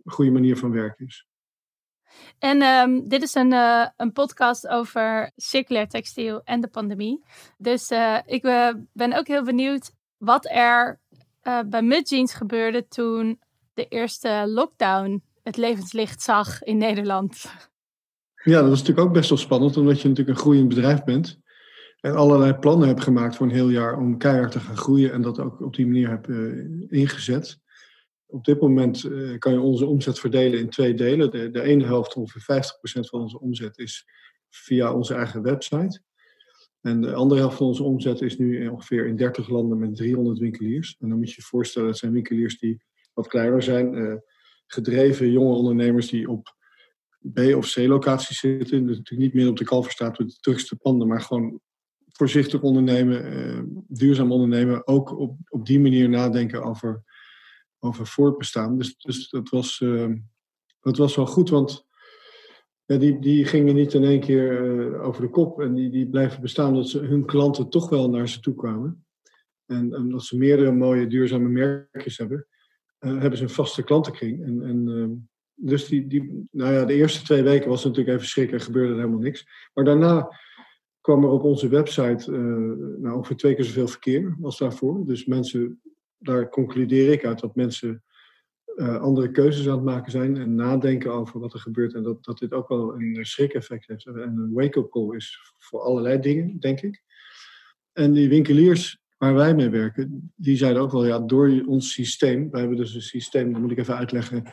goede 0.06 0.32
manier 0.32 0.58
van 0.58 0.72
werken 0.72 1.06
is. 1.06 1.28
En 2.40 2.62
um, 2.62 3.08
dit 3.08 3.22
is 3.22 3.36
een, 3.36 3.52
uh, 3.52 3.88
een 3.98 4.12
podcast 4.12 4.68
over 4.68 5.32
circulair 5.36 5.88
textiel 5.88 6.42
en 6.44 6.62
de 6.62 6.68
pandemie. 6.68 7.24
Dus 7.58 7.92
ik 8.26 8.42
ben 8.94 9.14
ook 9.14 9.28
heel 9.28 9.44
benieuwd 9.44 9.92
wat 10.18 10.46
er 10.50 11.00
bij 11.66 11.82
Mudjeans 11.82 12.34
gebeurde 12.34 12.88
toen 12.88 13.42
de 13.74 13.88
eerste 13.88 14.44
lockdown 14.48 15.24
het 15.44 15.58
levenslicht 15.58 16.22
zag 16.22 16.64
in 16.64 16.78
Nederland. 16.78 17.46
Ja, 18.44 18.60
dat 18.60 18.70
was 18.70 18.80
natuurlijk 18.80 19.08
ook 19.08 19.14
best 19.14 19.30
wel 19.30 19.38
spannend, 19.38 19.78
omdat 19.78 20.02
je 20.02 20.08
natuurlijk 20.08 20.38
een 20.38 20.44
groeiend 20.44 20.68
bedrijf 20.68 21.04
bent. 21.04 21.40
En 22.00 22.16
allerlei 22.16 22.54
plannen 22.54 22.88
hebt 22.88 23.04
gemaakt 23.04 23.36
voor 23.36 23.46
een 23.46 23.54
heel 23.54 23.70
jaar 23.70 23.98
om 23.98 24.18
keihard 24.18 24.52
te 24.52 24.60
gaan 24.60 24.78
groeien 24.78 25.12
en 25.12 25.22
dat 25.22 25.40
ook 25.40 25.62
op 25.62 25.76
die 25.76 25.86
manier 25.86 26.10
hebt 26.10 26.28
ingezet. 26.92 27.60
Op 28.26 28.46
dit 28.46 28.62
moment 28.62 29.04
uh, 29.04 29.38
kan 29.38 29.54
je 29.54 29.60
onze 29.60 29.86
omzet 29.86 30.20
verdelen 30.20 30.60
in 30.60 30.70
twee 30.70 30.94
delen. 30.94 31.32
De, 31.32 31.52
de 31.52 31.62
ene 31.62 31.86
helft, 31.86 32.16
ongeveer 32.16 32.64
50% 32.64 33.10
van 33.10 33.22
onze 33.22 33.40
omzet, 33.40 33.78
is 33.78 34.06
via 34.50 34.94
onze 34.94 35.14
eigen 35.14 35.42
website. 35.42 36.02
En 36.82 37.02
de 37.02 37.14
andere 37.14 37.40
helft 37.40 37.58
van 37.58 37.68
onze 37.68 37.84
omzet 37.84 38.22
is 38.22 38.38
nu 38.38 38.68
ongeveer 38.68 39.08
in 39.08 39.16
30 39.16 39.50
landen 39.50 39.80
met 39.80 39.96
300 39.96 40.40
winkeliers. 40.40 40.96
En 41.00 41.10
dan 41.10 41.18
moet 41.18 41.30
je 41.30 41.36
je 41.36 41.48
voorstellen, 41.48 41.88
het 41.88 41.98
zijn 41.98 42.12
winkeliers 42.12 42.60
die 42.60 42.84
wat 43.14 43.28
kleiner 43.28 43.64
zijn. 43.64 44.22
Gedreven 44.72 45.32
jonge 45.32 45.56
ondernemers 45.56 46.10
die 46.10 46.30
op 46.30 46.56
B- 47.34 47.56
of 47.56 47.72
C-locaties 47.74 48.40
zitten. 48.40 48.88
Dus 48.88 48.98
natuurlijk 48.98 49.34
niet 49.34 49.42
meer 49.42 49.50
op 49.50 49.58
de 49.58 49.64
Kalverstraat 49.64 50.20
met 50.20 50.30
de 50.30 50.38
drukste 50.40 50.76
panden, 50.76 51.08
maar 51.08 51.22
gewoon 51.22 51.60
voorzichtig 52.08 52.62
ondernemen, 52.62 53.34
uh, 53.34 53.62
duurzaam 53.88 54.32
ondernemen. 54.32 54.88
Ook 54.88 55.20
op, 55.20 55.38
op 55.48 55.66
die 55.66 55.80
manier 55.80 56.10
nadenken 56.10 56.64
over 56.64 57.04
over 57.84 58.08
voortbestaan. 58.08 58.78
Dus, 58.78 58.98
dus 58.98 59.30
dat, 59.30 59.50
was, 59.50 59.80
uh, 59.80 60.14
dat 60.82 60.98
was 60.98 61.16
wel 61.16 61.26
goed, 61.26 61.50
want 61.50 61.86
die, 62.86 63.20
die 63.20 63.46
gingen 63.46 63.76
niet 63.76 63.94
in 63.94 64.04
één 64.04 64.20
keer 64.20 64.66
uh, 64.66 65.04
over 65.04 65.22
de 65.22 65.30
kop. 65.30 65.62
En 65.62 65.74
die, 65.74 65.90
die 65.90 66.10
blijven 66.10 66.42
bestaan 66.42 66.68
omdat 66.68 66.90
ze, 66.90 67.00
hun 67.00 67.26
klanten 67.26 67.70
toch 67.70 67.90
wel 67.90 68.10
naar 68.10 68.30
ze 68.30 68.40
toe 68.40 68.56
kwamen. 68.56 69.06
En 69.66 69.96
omdat 69.96 70.24
ze 70.24 70.38
meerdere 70.38 70.72
mooie 70.72 71.08
duurzame 71.08 71.50
merkjes 71.50 72.18
hebben, 72.18 72.48
hebben 73.10 73.38
ze 73.38 73.44
een 73.44 73.50
vaste 73.50 73.84
klantenkring. 73.84 74.44
En, 74.44 74.88
ehm, 74.88 75.12
dus 75.54 75.88
die, 75.88 76.08
die, 76.08 76.48
nou 76.52 76.74
ja, 76.74 76.86
de 76.86 76.94
eerste 76.94 77.24
twee 77.24 77.44
weken 77.44 77.70
was 77.70 77.84
het 77.84 77.88
natuurlijk 77.88 78.18
even 78.18 78.30
schrikken 78.30 78.58
en 78.58 78.64
gebeurde 78.64 78.92
er 78.92 79.00
helemaal 79.00 79.20
niks. 79.20 79.46
Maar 79.74 79.86
daarna 79.86 80.40
kwam 81.02 81.24
er 81.24 81.30
op 81.30 81.44
onze 81.44 81.68
website 81.68 82.32
nou, 82.32 83.16
ongeveer 83.16 83.38
twee 83.38 83.56
keer 83.56 83.66
zoveel 83.66 83.88
verkeer 83.88 84.38
als 84.42 84.58
daarvoor. 84.58 85.06
Dus 85.06 85.26
mensen 85.26 85.82
daar 86.18 86.50
concludeer 86.50 87.12
ik 87.12 87.26
uit 87.26 87.40
dat 87.40 87.56
mensen 87.56 88.04
uh, 88.76 89.02
andere 89.02 89.32
keuzes 89.32 89.68
aan 89.68 89.76
het 89.76 89.84
maken 89.84 90.12
zijn 90.12 90.38
en 90.38 90.56
nadenken 90.56 91.14
over 91.14 91.40
wat 91.40 91.54
er 91.54 91.60
gebeurt. 91.60 91.94
En 91.94 92.04
dat, 92.04 92.24
dat 92.24 92.38
dit 92.38 92.54
ook 92.54 92.68
wel 92.68 92.96
een 92.96 93.26
schrik-effect 93.26 93.88
heeft 93.88 94.06
en 94.06 94.16
een 94.16 94.54
wake-up 94.54 94.90
call 94.90 95.16
is 95.16 95.54
voor 95.58 95.82
allerlei 95.82 96.20
dingen, 96.20 96.60
denk 96.60 96.82
ik. 96.82 97.04
En 97.92 98.14
die 98.14 98.30
winkeliers 98.30 99.01
waar 99.22 99.34
wij 99.34 99.56
mee 99.56 99.70
werken, 99.70 100.32
die 100.36 100.58
zeiden 100.58 100.82
ook 100.82 100.92
wel, 100.92 101.06
ja, 101.06 101.20
door 101.20 101.64
ons 101.66 101.94
systeem, 101.94 102.52
wij 102.52 102.60
hebben 102.60 102.78
dus 102.78 102.94
een 102.94 103.02
systeem, 103.02 103.52
dat 103.52 103.62
moet 103.62 103.72
ik 103.72 103.78
even 103.78 103.96
uitleggen, 103.96 104.44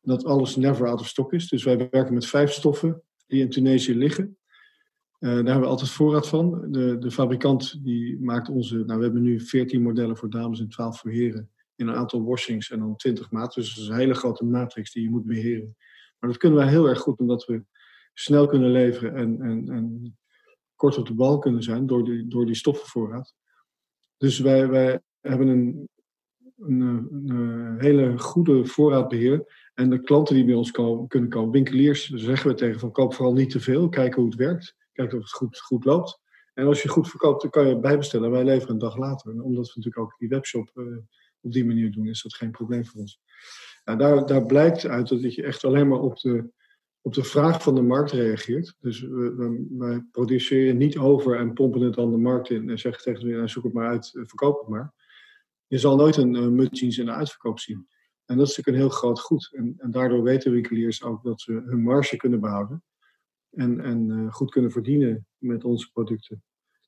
dat 0.00 0.24
alles 0.24 0.56
never 0.56 0.86
out 0.86 1.00
of 1.00 1.08
stock 1.08 1.32
is. 1.32 1.48
Dus 1.48 1.64
wij 1.64 1.76
werken 1.76 2.14
met 2.14 2.26
vijf 2.26 2.50
stoffen 2.50 3.02
die 3.26 3.40
in 3.40 3.50
Tunesië 3.50 3.94
liggen. 3.94 4.36
Uh, 5.18 5.28
daar 5.28 5.36
hebben 5.36 5.60
we 5.60 5.66
altijd 5.66 5.90
voorraad 5.90 6.28
van. 6.28 6.70
De, 6.70 6.98
de 6.98 7.10
fabrikant 7.10 7.84
die 7.84 8.20
maakt 8.20 8.48
onze. 8.48 8.76
Nou, 8.76 8.98
we 8.98 9.04
hebben 9.04 9.22
nu 9.22 9.40
14 9.40 9.82
modellen 9.82 10.16
voor 10.16 10.30
dames 10.30 10.60
en 10.60 10.68
12 10.68 11.00
voor 11.00 11.10
heren. 11.10 11.50
In 11.76 11.88
een 11.88 11.94
aantal 11.94 12.24
washings 12.24 12.70
en 12.70 12.78
dan 12.78 12.96
20 12.96 13.30
maat. 13.30 13.54
Dus 13.54 13.74
dat 13.74 13.84
is 13.84 13.90
een 13.90 13.96
hele 13.96 14.14
grote 14.14 14.44
matrix 14.44 14.92
die 14.92 15.02
je 15.02 15.10
moet 15.10 15.26
beheren. 15.26 15.76
Maar 16.18 16.30
dat 16.30 16.38
kunnen 16.38 16.58
wij 16.58 16.68
heel 16.68 16.88
erg 16.88 16.98
goed 16.98 17.18
omdat 17.18 17.44
we 17.44 17.64
snel 18.14 18.46
kunnen 18.46 18.70
leveren 18.70 19.14
en, 19.14 19.40
en, 19.40 19.68
en 19.68 20.16
kort 20.74 20.98
op 20.98 21.06
de 21.06 21.14
bal 21.14 21.38
kunnen 21.38 21.62
zijn 21.62 21.86
door 21.86 22.04
die, 22.04 22.28
door 22.28 22.46
die 22.46 22.54
stoffenvoorraad. 22.54 23.34
Dus 24.22 24.38
wij, 24.38 24.68
wij 24.68 25.00
hebben 25.20 25.48
een, 25.48 25.88
een, 26.58 26.80
een, 26.80 27.80
hele 27.80 28.18
goede 28.18 28.66
voorraadbeheer. 28.66 29.70
En 29.74 29.90
de 29.90 30.00
klanten 30.00 30.34
die 30.34 30.44
bij 30.44 30.54
ons 30.54 30.70
komen, 30.70 31.08
kunnen 31.08 31.30
komen, 31.30 31.50
winkeliers, 31.50 32.08
zeggen 32.08 32.50
we 32.50 32.56
tegen 32.56 32.80
van 32.80 32.92
koop 32.92 33.14
vooral 33.14 33.34
niet 33.34 33.50
te 33.50 33.60
veel, 33.60 33.88
kijken 33.88 34.20
hoe 34.20 34.30
het 34.30 34.38
werkt. 34.38 34.76
Kijken 34.92 35.18
of 35.18 35.22
het 35.22 35.32
goed, 35.32 35.60
goed 35.60 35.84
loopt. 35.84 36.20
En 36.54 36.66
als 36.66 36.82
je 36.82 36.88
goed 36.88 37.08
verkoopt, 37.08 37.42
dan 37.42 37.50
kan 37.50 37.68
je 37.68 37.78
bijbestellen. 37.78 38.30
Wij 38.30 38.44
leveren 38.44 38.72
een 38.72 38.78
dag 38.78 38.96
later. 38.96 39.30
En 39.30 39.42
omdat 39.42 39.66
we 39.66 39.72
natuurlijk 39.74 40.04
ook 40.04 40.18
die 40.18 40.28
webshop 40.28 40.70
uh, 40.74 40.96
op 41.40 41.52
die 41.52 41.64
manier 41.64 41.92
doen, 41.92 42.06
is 42.06 42.22
dat 42.22 42.34
geen 42.34 42.50
probleem 42.50 42.86
voor 42.86 43.00
ons. 43.00 43.20
Nou, 43.84 43.98
daar, 43.98 44.26
daar 44.26 44.46
blijkt 44.46 44.86
uit 44.86 45.08
dat 45.08 45.34
je 45.34 45.42
echt 45.42 45.64
alleen 45.64 45.88
maar 45.88 46.00
op 46.00 46.18
de, 46.18 46.50
op 47.02 47.14
de 47.14 47.24
vraag 47.24 47.62
van 47.62 47.74
de 47.74 47.82
markt 47.82 48.10
reageert. 48.10 48.76
Dus 48.80 49.00
we, 49.00 49.66
wij 49.70 50.04
produceren 50.10 50.76
niet 50.76 50.98
over 50.98 51.36
en 51.36 51.52
pompen 51.52 51.80
het 51.80 51.94
dan 51.94 52.10
de 52.10 52.16
markt 52.16 52.50
in 52.50 52.70
en 52.70 52.78
zeggen 52.78 53.02
tegen 53.02 53.28
de 53.28 53.48
zoek 53.48 53.64
het 53.64 53.72
maar 53.72 53.88
uit, 53.88 54.14
eh, 54.14 54.22
verkoop 54.26 54.60
het 54.60 54.68
maar. 54.68 54.94
Je 55.66 55.78
zal 55.78 55.96
nooit 55.96 56.16
een 56.16 56.34
uh, 56.34 56.46
mutjeans 56.46 56.98
in 56.98 57.06
de 57.06 57.12
uitverkoop 57.12 57.58
zien. 57.58 57.88
En 58.24 58.36
dat 58.36 58.48
is 58.48 58.56
natuurlijk 58.56 58.76
een 58.76 58.88
heel 58.88 58.98
groot 58.98 59.20
goed. 59.20 59.50
En, 59.52 59.74
en 59.78 59.90
daardoor 59.90 60.22
weten 60.22 60.52
winkeliers 60.52 61.02
ook 61.02 61.22
dat 61.22 61.40
ze 61.40 61.52
hun 61.52 61.82
marge 61.82 62.16
kunnen 62.16 62.40
behouden. 62.40 62.82
En, 63.50 63.80
en 63.80 64.08
uh, 64.08 64.32
goed 64.32 64.50
kunnen 64.50 64.70
verdienen 64.70 65.26
met 65.38 65.64
onze 65.64 65.90
producten. 65.92 66.42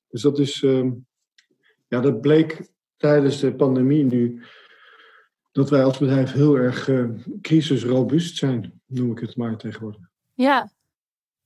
Dus 0.08 0.22
dat 0.22 0.38
is, 0.38 0.62
uh, 0.62 0.92
ja, 1.88 2.00
dat 2.00 2.20
bleek 2.20 2.72
tijdens 2.96 3.40
de 3.40 3.54
pandemie 3.54 4.04
nu 4.04 4.42
dat 5.54 5.70
wij 5.70 5.84
als 5.84 5.98
bedrijf 5.98 6.32
heel 6.32 6.54
erg 6.56 6.88
uh, 6.88 7.08
crisisrobuust 7.40 8.36
zijn, 8.36 8.80
noem 8.86 9.10
ik 9.10 9.18
het 9.18 9.36
maar 9.36 9.56
tegenwoordig. 9.56 10.00
Ja, 10.34 10.70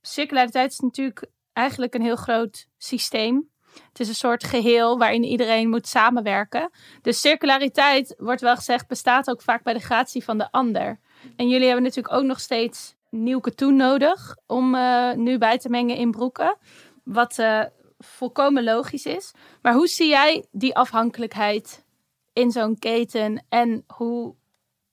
circulariteit 0.01 0.71
is 0.71 0.79
natuurlijk 0.79 1.25
eigenlijk 1.53 1.93
een 1.93 2.01
heel 2.01 2.15
groot 2.15 2.67
systeem. 2.77 3.49
Het 3.87 3.99
is 3.99 4.07
een 4.07 4.15
soort 4.15 4.43
geheel 4.43 4.97
waarin 4.97 5.23
iedereen 5.23 5.69
moet 5.69 5.87
samenwerken. 5.87 6.69
Dus 7.01 7.21
circulariteit, 7.21 8.15
wordt 8.17 8.41
wel 8.41 8.55
gezegd, 8.55 8.87
bestaat 8.87 9.29
ook 9.29 9.41
vaak 9.41 9.63
bij 9.63 9.73
de 9.73 9.79
gratie 9.79 10.23
van 10.23 10.37
de 10.37 10.51
ander. 10.51 10.99
En 11.35 11.49
jullie 11.49 11.65
hebben 11.65 11.83
natuurlijk 11.83 12.15
ook 12.15 12.25
nog 12.25 12.39
steeds 12.39 12.95
nieuw 13.09 13.39
katoen 13.39 13.75
nodig 13.75 14.37
om 14.47 14.75
uh, 14.75 15.13
nu 15.13 15.37
bij 15.37 15.57
te 15.57 15.69
mengen 15.69 15.95
in 15.95 16.11
broeken. 16.11 16.57
Wat 17.03 17.37
uh, 17.37 17.63
volkomen 17.97 18.63
logisch 18.63 19.05
is. 19.05 19.31
Maar 19.61 19.73
hoe 19.73 19.87
zie 19.87 20.07
jij 20.07 20.45
die 20.51 20.75
afhankelijkheid 20.75 21.87
in 22.33 22.51
zo'n 22.51 22.79
keten 22.79 23.45
en 23.49 23.83
hoe 23.87 24.35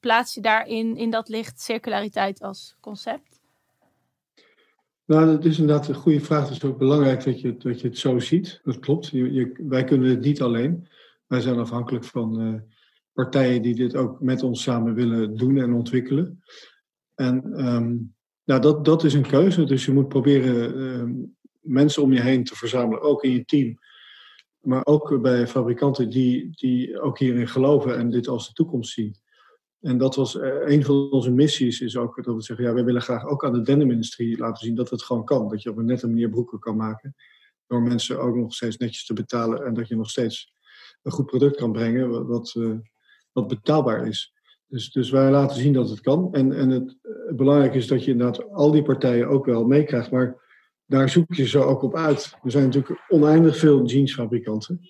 plaats 0.01 0.35
je 0.35 0.41
daarin 0.41 0.97
in 0.97 1.11
dat 1.11 1.29
licht 1.29 1.61
circulariteit 1.61 2.43
als 2.43 2.77
concept? 2.81 3.41
Nou, 5.05 5.27
dat 5.27 5.45
is 5.45 5.59
inderdaad 5.59 5.89
een 5.89 5.95
goede 5.95 6.21
vraag. 6.21 6.43
Het 6.49 6.57
is 6.57 6.65
ook 6.65 6.79
belangrijk 6.79 7.25
dat 7.25 7.41
je, 7.41 7.57
dat 7.57 7.81
je 7.81 7.89
het 7.89 7.99
zo 7.99 8.19
ziet. 8.19 8.61
Dat 8.65 8.79
klopt. 8.79 9.07
Je, 9.07 9.65
wij 9.69 9.85
kunnen 9.85 10.11
het 10.11 10.21
niet 10.21 10.43
alleen. 10.43 10.89
Wij 11.27 11.41
zijn 11.41 11.59
afhankelijk 11.59 12.05
van 12.05 12.41
uh, 12.41 12.61
partijen 13.13 13.63
die 13.63 13.75
dit 13.75 13.97
ook 13.97 14.21
met 14.21 14.43
ons 14.43 14.63
samen 14.63 14.95
willen 14.95 15.37
doen 15.37 15.59
en 15.59 15.73
ontwikkelen. 15.73 16.43
En 17.15 17.67
um, 17.67 18.15
nou, 18.45 18.61
dat, 18.61 18.85
dat 18.85 19.05
is 19.05 19.15
een 19.15 19.29
keuze. 19.29 19.65
Dus 19.65 19.85
je 19.85 19.93
moet 19.93 20.09
proberen 20.09 20.79
uh, 20.79 21.27
mensen 21.61 22.03
om 22.03 22.13
je 22.13 22.21
heen 22.21 22.45
te 22.45 22.57
verzamelen, 22.57 23.03
ook 23.03 23.25
in 23.25 23.33
je 23.33 23.45
team. 23.45 23.79
Maar 24.67 24.87
ook 24.87 25.23
bij 25.23 25.47
fabrikanten 25.47 26.11
die, 26.11 26.51
die 26.51 27.01
ook 27.01 27.19
hierin 27.19 27.49
geloven 27.49 27.97
en 27.97 28.11
dit 28.11 28.29
als 28.29 28.47
de 28.47 28.53
toekomst 28.53 28.93
zien. 28.93 29.17
En 29.81 29.99
dat 29.99 30.15
was 30.15 30.35
uh, 30.35 30.43
een 30.65 30.85
van 30.85 31.11
onze 31.11 31.31
missies, 31.31 31.81
is 31.81 31.97
ook 31.97 32.25
dat 32.25 32.35
we 32.35 32.43
zeggen, 32.43 32.65
ja, 32.65 32.75
wij 32.75 32.85
willen 32.85 33.03
graag 33.03 33.27
ook 33.27 33.45
aan 33.45 33.53
de 33.53 33.63
denimindustrie 33.63 34.39
laten 34.39 34.67
zien 34.67 34.75
dat 34.75 34.91
het 34.91 35.03
gewoon 35.03 35.25
kan. 35.25 35.49
Dat 35.49 35.63
je 35.63 35.71
op 35.71 35.77
een 35.77 35.85
nette 35.85 36.07
manier 36.07 36.29
broeken 36.29 36.59
kan 36.59 36.77
maken. 36.77 37.15
Door 37.67 37.83
mensen 37.83 38.21
ook 38.21 38.37
nog 38.37 38.55
steeds 38.55 38.77
netjes 38.77 39.07
te 39.07 39.13
betalen 39.13 39.65
en 39.65 39.75
dat 39.75 39.89
je 39.89 39.97
nog 39.97 40.11
steeds 40.11 40.55
een 41.03 41.13
goed 41.13 41.27
product 41.27 41.57
kan 41.57 41.73
brengen 41.73 42.27
wat, 42.27 42.59
wat 43.33 43.49
betaalbaar 43.49 44.07
is. 44.07 44.35
Dus, 44.67 44.91
dus 44.91 45.11
wij 45.11 45.31
laten 45.31 45.57
zien 45.57 45.73
dat 45.73 45.89
het 45.89 46.01
kan. 46.01 46.29
En, 46.33 46.53
en 46.53 46.71
het, 46.71 46.97
het 47.03 47.37
belangrijke 47.37 47.77
is 47.77 47.87
dat 47.87 48.05
je 48.05 48.11
inderdaad 48.11 48.51
al 48.51 48.71
die 48.71 48.83
partijen 48.83 49.29
ook 49.29 49.47
wel 49.47 49.65
meekrijgt. 49.65 50.11
Maar 50.11 50.46
daar 50.87 51.09
zoek 51.09 51.35
je 51.35 51.47
ze 51.47 51.59
ook 51.59 51.83
op 51.83 51.95
uit. 51.95 52.37
Er 52.43 52.51
zijn 52.51 52.65
natuurlijk 52.65 53.05
oneindig 53.09 53.57
veel 53.57 53.85
jeansfabrikanten. 53.85 54.81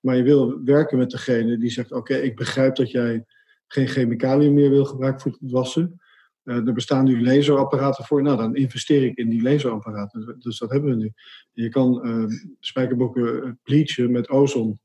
Maar 0.00 0.16
je 0.16 0.22
wil 0.22 0.64
werken 0.64 0.98
met 0.98 1.10
degene 1.10 1.58
die 1.58 1.70
zegt: 1.70 1.92
Oké, 1.92 2.14
ik 2.14 2.36
begrijp 2.36 2.76
dat 2.76 2.90
jij 2.90 3.24
geen 3.66 3.88
chemicaliën 3.88 4.54
meer 4.54 4.70
wil 4.70 4.84
gebruiken 4.84 5.20
voor 5.20 5.38
het 5.40 5.50
wassen. 5.50 6.00
Uh, 6.44 6.66
er 6.66 6.72
bestaan 6.72 7.04
nu 7.04 7.22
laserapparaten 7.24 8.04
voor. 8.04 8.22
Nou, 8.22 8.36
dan 8.36 8.54
investeer 8.54 9.04
ik 9.04 9.16
in 9.16 9.28
die 9.28 9.42
laserapparaten. 9.42 10.36
Dus 10.38 10.58
dat 10.58 10.70
hebben 10.70 10.90
we 10.90 10.96
nu. 10.96 11.12
Je 11.52 11.68
kan 11.68 12.06
uh, 12.06 12.24
spijkerbokken 12.60 13.58
bleachen 13.62 14.10
met 14.12 14.28
ozon. 14.28 14.80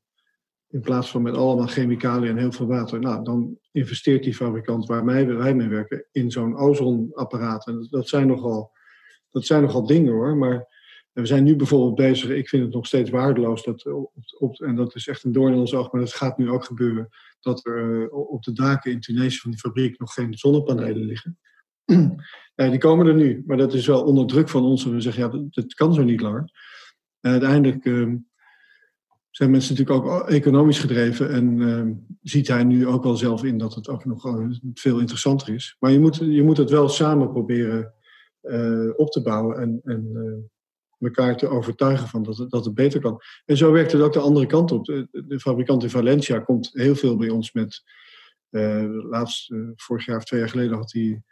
In 0.68 0.80
plaats 0.80 1.10
van 1.10 1.22
met 1.22 1.36
allemaal 1.36 1.66
chemicaliën 1.66 2.30
en 2.30 2.36
heel 2.36 2.52
veel 2.52 2.66
water. 2.66 3.00
Nou, 3.00 3.24
dan 3.24 3.58
investeert 3.72 4.22
die 4.22 4.34
fabrikant 4.34 4.86
waar 4.86 5.04
wij 5.04 5.54
mee 5.54 5.68
werken 5.68 6.06
in 6.12 6.30
zo'n 6.30 6.56
ozonapparaat. 6.56 7.66
En 7.66 7.86
dat 7.90 8.08
zijn 8.08 8.26
nogal, 8.26 8.72
dat 9.30 9.46
zijn 9.46 9.62
nogal 9.62 9.86
dingen 9.86 10.12
hoor. 10.12 10.36
Maar 10.36 10.66
we 11.12 11.26
zijn 11.26 11.44
nu 11.44 11.56
bijvoorbeeld 11.56 11.94
bezig, 11.94 12.30
ik 12.30 12.48
vind 12.48 12.64
het 12.64 12.74
nog 12.74 12.86
steeds 12.86 13.10
waardeloos, 13.10 13.64
dat 13.64 13.86
op, 13.86 14.12
op, 14.38 14.60
en 14.60 14.76
dat 14.76 14.94
is 14.94 15.06
echt 15.06 15.24
een 15.24 15.32
doorn 15.32 15.52
in 15.52 15.58
ons 15.58 15.74
oog, 15.74 15.92
maar 15.92 16.00
dat 16.00 16.14
gaat 16.14 16.38
nu 16.38 16.50
ook 16.50 16.64
gebeuren, 16.64 17.08
dat 17.40 17.66
er 17.66 18.02
uh, 18.02 18.12
op 18.12 18.42
de 18.42 18.52
daken 18.52 18.90
in 18.90 19.00
Tunesië 19.00 19.38
van 19.38 19.50
die 19.50 19.60
fabriek 19.60 19.98
nog 19.98 20.12
geen 20.12 20.34
zonnepanelen 20.34 21.06
liggen. 21.06 21.38
die 22.54 22.78
komen 22.78 23.06
er 23.06 23.14
nu, 23.14 23.42
maar 23.46 23.56
dat 23.56 23.74
is 23.74 23.86
wel 23.86 24.04
onder 24.04 24.26
druk 24.26 24.48
van 24.48 24.64
ons. 24.64 24.84
En 24.84 24.94
we 24.94 25.00
zeggen, 25.00 25.22
ja, 25.22 25.46
dat, 25.50 25.74
kan 25.74 25.94
zo 25.94 26.02
niet 26.02 26.20
langer. 26.20 26.50
En 27.20 27.30
uiteindelijk 27.30 27.84
uh, 27.84 28.14
zijn 29.30 29.50
mensen 29.50 29.76
natuurlijk 29.76 30.06
ook 30.06 30.28
economisch 30.28 30.78
gedreven 30.78 31.30
en 31.30 31.58
uh, 31.58 31.84
ziet 32.22 32.48
hij 32.48 32.64
nu 32.64 32.86
ook 32.86 33.02
wel 33.02 33.16
zelf 33.16 33.44
in 33.44 33.58
dat 33.58 33.74
het 33.74 33.88
ook 33.88 34.04
nog 34.04 34.22
veel 34.74 34.98
interessanter 34.98 35.54
is. 35.54 35.76
Maar 35.78 35.90
je 35.90 36.00
moet, 36.00 36.16
je 36.16 36.42
moet 36.42 36.56
het 36.56 36.70
wel 36.70 36.88
samen 36.88 37.30
proberen 37.32 37.92
op 38.96 39.10
te 39.10 39.22
bouwen 39.22 39.58
en, 39.58 39.80
en 39.84 40.50
elkaar 40.98 41.36
te 41.36 41.48
overtuigen 41.48 42.08
van 42.08 42.22
dat 42.22 42.36
het, 42.36 42.50
dat 42.50 42.64
het 42.64 42.74
beter 42.74 43.00
kan. 43.00 43.20
En 43.44 43.56
zo 43.56 43.72
werkt 43.72 43.92
het 43.92 44.02
ook 44.02 44.12
de 44.12 44.18
andere 44.18 44.46
kant 44.46 44.72
op. 44.72 44.84
De, 44.84 45.40
fabrikant 45.40 45.82
in 45.82 45.90
Valencia 45.90 46.38
komt 46.38 46.70
heel 46.72 46.94
veel 46.94 47.16
bij 47.16 47.28
ons 47.28 47.52
met. 47.52 47.82
Uh, 48.50 49.04
laatst, 49.10 49.54
vorig 49.74 50.06
jaar 50.06 50.16
of 50.16 50.24
twee 50.24 50.40
jaar 50.40 50.48
geleden 50.48 50.76
had 50.76 50.92
hij. 50.92 51.22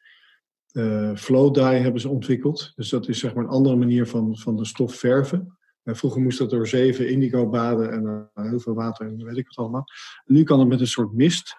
Flow 1.16 1.54
dye 1.54 1.62
hebben 1.62 2.00
ze 2.00 2.08
ontwikkeld. 2.08 2.72
Dus 2.74 2.88
dat 2.88 3.08
is 3.08 3.18
zeg 3.18 3.34
maar 3.34 3.44
een 3.44 3.50
andere 3.50 3.76
manier 3.76 4.06
van, 4.06 4.36
van 4.36 4.56
de 4.56 4.64
stof 4.64 4.94
verven. 4.94 5.58
En 5.82 5.96
vroeger 5.96 6.20
moest 6.20 6.38
dat 6.38 6.50
door 6.50 6.66
zeven 6.66 7.08
indigo 7.08 7.48
baden 7.48 7.90
en 7.90 8.30
heel 8.34 8.60
veel 8.60 8.74
water 8.74 9.06
en 9.06 9.24
weet 9.24 9.36
ik 9.36 9.46
wat 9.46 9.56
allemaal. 9.56 9.84
Nu 10.24 10.42
kan 10.42 10.58
het 10.58 10.68
met 10.68 10.80
een 10.80 10.86
soort 10.86 11.12
mist. 11.12 11.56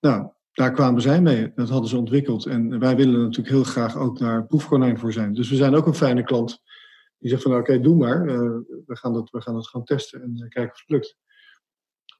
Nou, 0.00 0.30
daar 0.60 0.72
kwamen 0.72 1.02
zij 1.02 1.20
mee. 1.20 1.52
Dat 1.54 1.68
hadden 1.68 1.88
ze 1.88 1.96
ontwikkeld. 1.96 2.46
En 2.46 2.78
wij 2.78 2.96
willen 2.96 3.20
natuurlijk 3.20 3.48
heel 3.48 3.64
graag 3.64 3.96
ook 3.96 4.18
daar 4.18 4.46
proefkonijn 4.46 4.98
voor 4.98 5.12
zijn. 5.12 5.32
Dus 5.32 5.50
we 5.50 5.56
zijn 5.56 5.74
ook 5.74 5.86
een 5.86 5.94
fijne 5.94 6.22
klant 6.22 6.62
die 7.18 7.30
zegt 7.30 7.42
van 7.42 7.52
oké, 7.52 7.60
okay, 7.60 7.80
doe 7.80 7.96
maar. 7.96 8.26
Uh, 8.26 8.38
we, 8.86 8.96
gaan 8.96 9.12
dat, 9.12 9.30
we 9.30 9.40
gaan 9.40 9.54
dat 9.54 9.68
gaan 9.68 9.84
testen 9.84 10.22
en 10.22 10.32
uh, 10.34 10.48
kijken 10.48 10.72
of 10.72 10.80
het 10.80 10.88
lukt. 10.88 11.16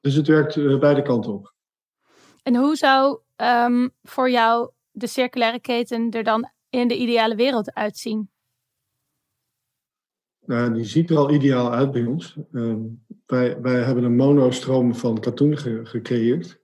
Dus 0.01 0.15
het 0.15 0.27
werkt 0.27 0.55
uh, 0.55 0.79
beide 0.79 1.01
kanten 1.01 1.33
op. 1.33 1.53
En 2.43 2.55
hoe 2.55 2.75
zou 2.75 3.19
um, 3.35 3.91
voor 4.03 4.29
jou 4.29 4.71
de 4.91 5.07
circulaire 5.07 5.59
keten 5.59 6.11
er 6.11 6.23
dan 6.23 6.49
in 6.69 6.87
de 6.87 6.97
ideale 6.97 7.35
wereld 7.35 7.73
uitzien? 7.73 8.29
Nou, 10.45 10.73
die 10.73 10.85
ziet 10.85 11.09
er 11.09 11.17
al 11.17 11.31
ideaal 11.31 11.71
uit 11.71 11.91
bij 11.91 12.05
ons. 12.05 12.37
Um, 12.51 13.03
wij, 13.25 13.61
wij 13.61 13.81
hebben 13.81 14.03
een 14.03 14.15
monostroom 14.15 14.95
van 14.95 15.19
katoen 15.19 15.57
ge 15.57 15.79
gecreëerd. 15.83 16.60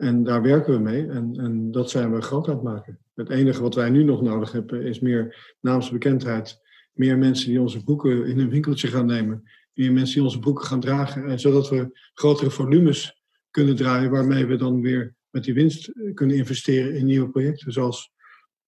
En 0.00 0.24
daar 0.24 0.42
werken 0.42 0.72
we 0.72 0.78
mee 0.78 1.06
en, 1.06 1.34
en 1.36 1.70
dat 1.70 1.90
zijn 1.90 2.14
we 2.14 2.20
groot 2.20 2.48
aan 2.48 2.54
het 2.54 2.62
maken. 2.62 2.98
Het 3.14 3.30
enige 3.30 3.62
wat 3.62 3.74
wij 3.74 3.90
nu 3.90 4.04
nog 4.04 4.22
nodig 4.22 4.52
hebben 4.52 4.82
is 4.82 5.00
meer 5.00 5.54
naamsbekendheid 5.60 6.60
meer 6.92 7.18
mensen 7.18 7.48
die 7.48 7.60
onze 7.60 7.84
boeken 7.84 8.26
in 8.26 8.38
een 8.38 8.50
winkeltje 8.50 8.88
gaan 8.88 9.06
nemen. 9.06 9.50
Meer 9.74 9.92
mensen 9.92 10.14
die 10.14 10.22
onze 10.22 10.38
boeken 10.38 10.64
gaan 10.64 10.80
dragen. 10.80 11.24
En 11.24 11.40
zodat 11.40 11.68
we 11.68 11.98
grotere 12.14 12.50
volumes 12.50 13.22
kunnen 13.50 13.76
draaien, 13.76 14.10
waarmee 14.10 14.46
we 14.46 14.56
dan 14.56 14.80
weer 14.80 15.14
met 15.30 15.44
die 15.44 15.54
winst 15.54 15.88
eh, 15.88 16.14
kunnen 16.14 16.36
investeren 16.36 16.94
in 16.94 17.06
nieuwe 17.06 17.30
projecten, 17.30 17.72
zoals, 17.72 18.12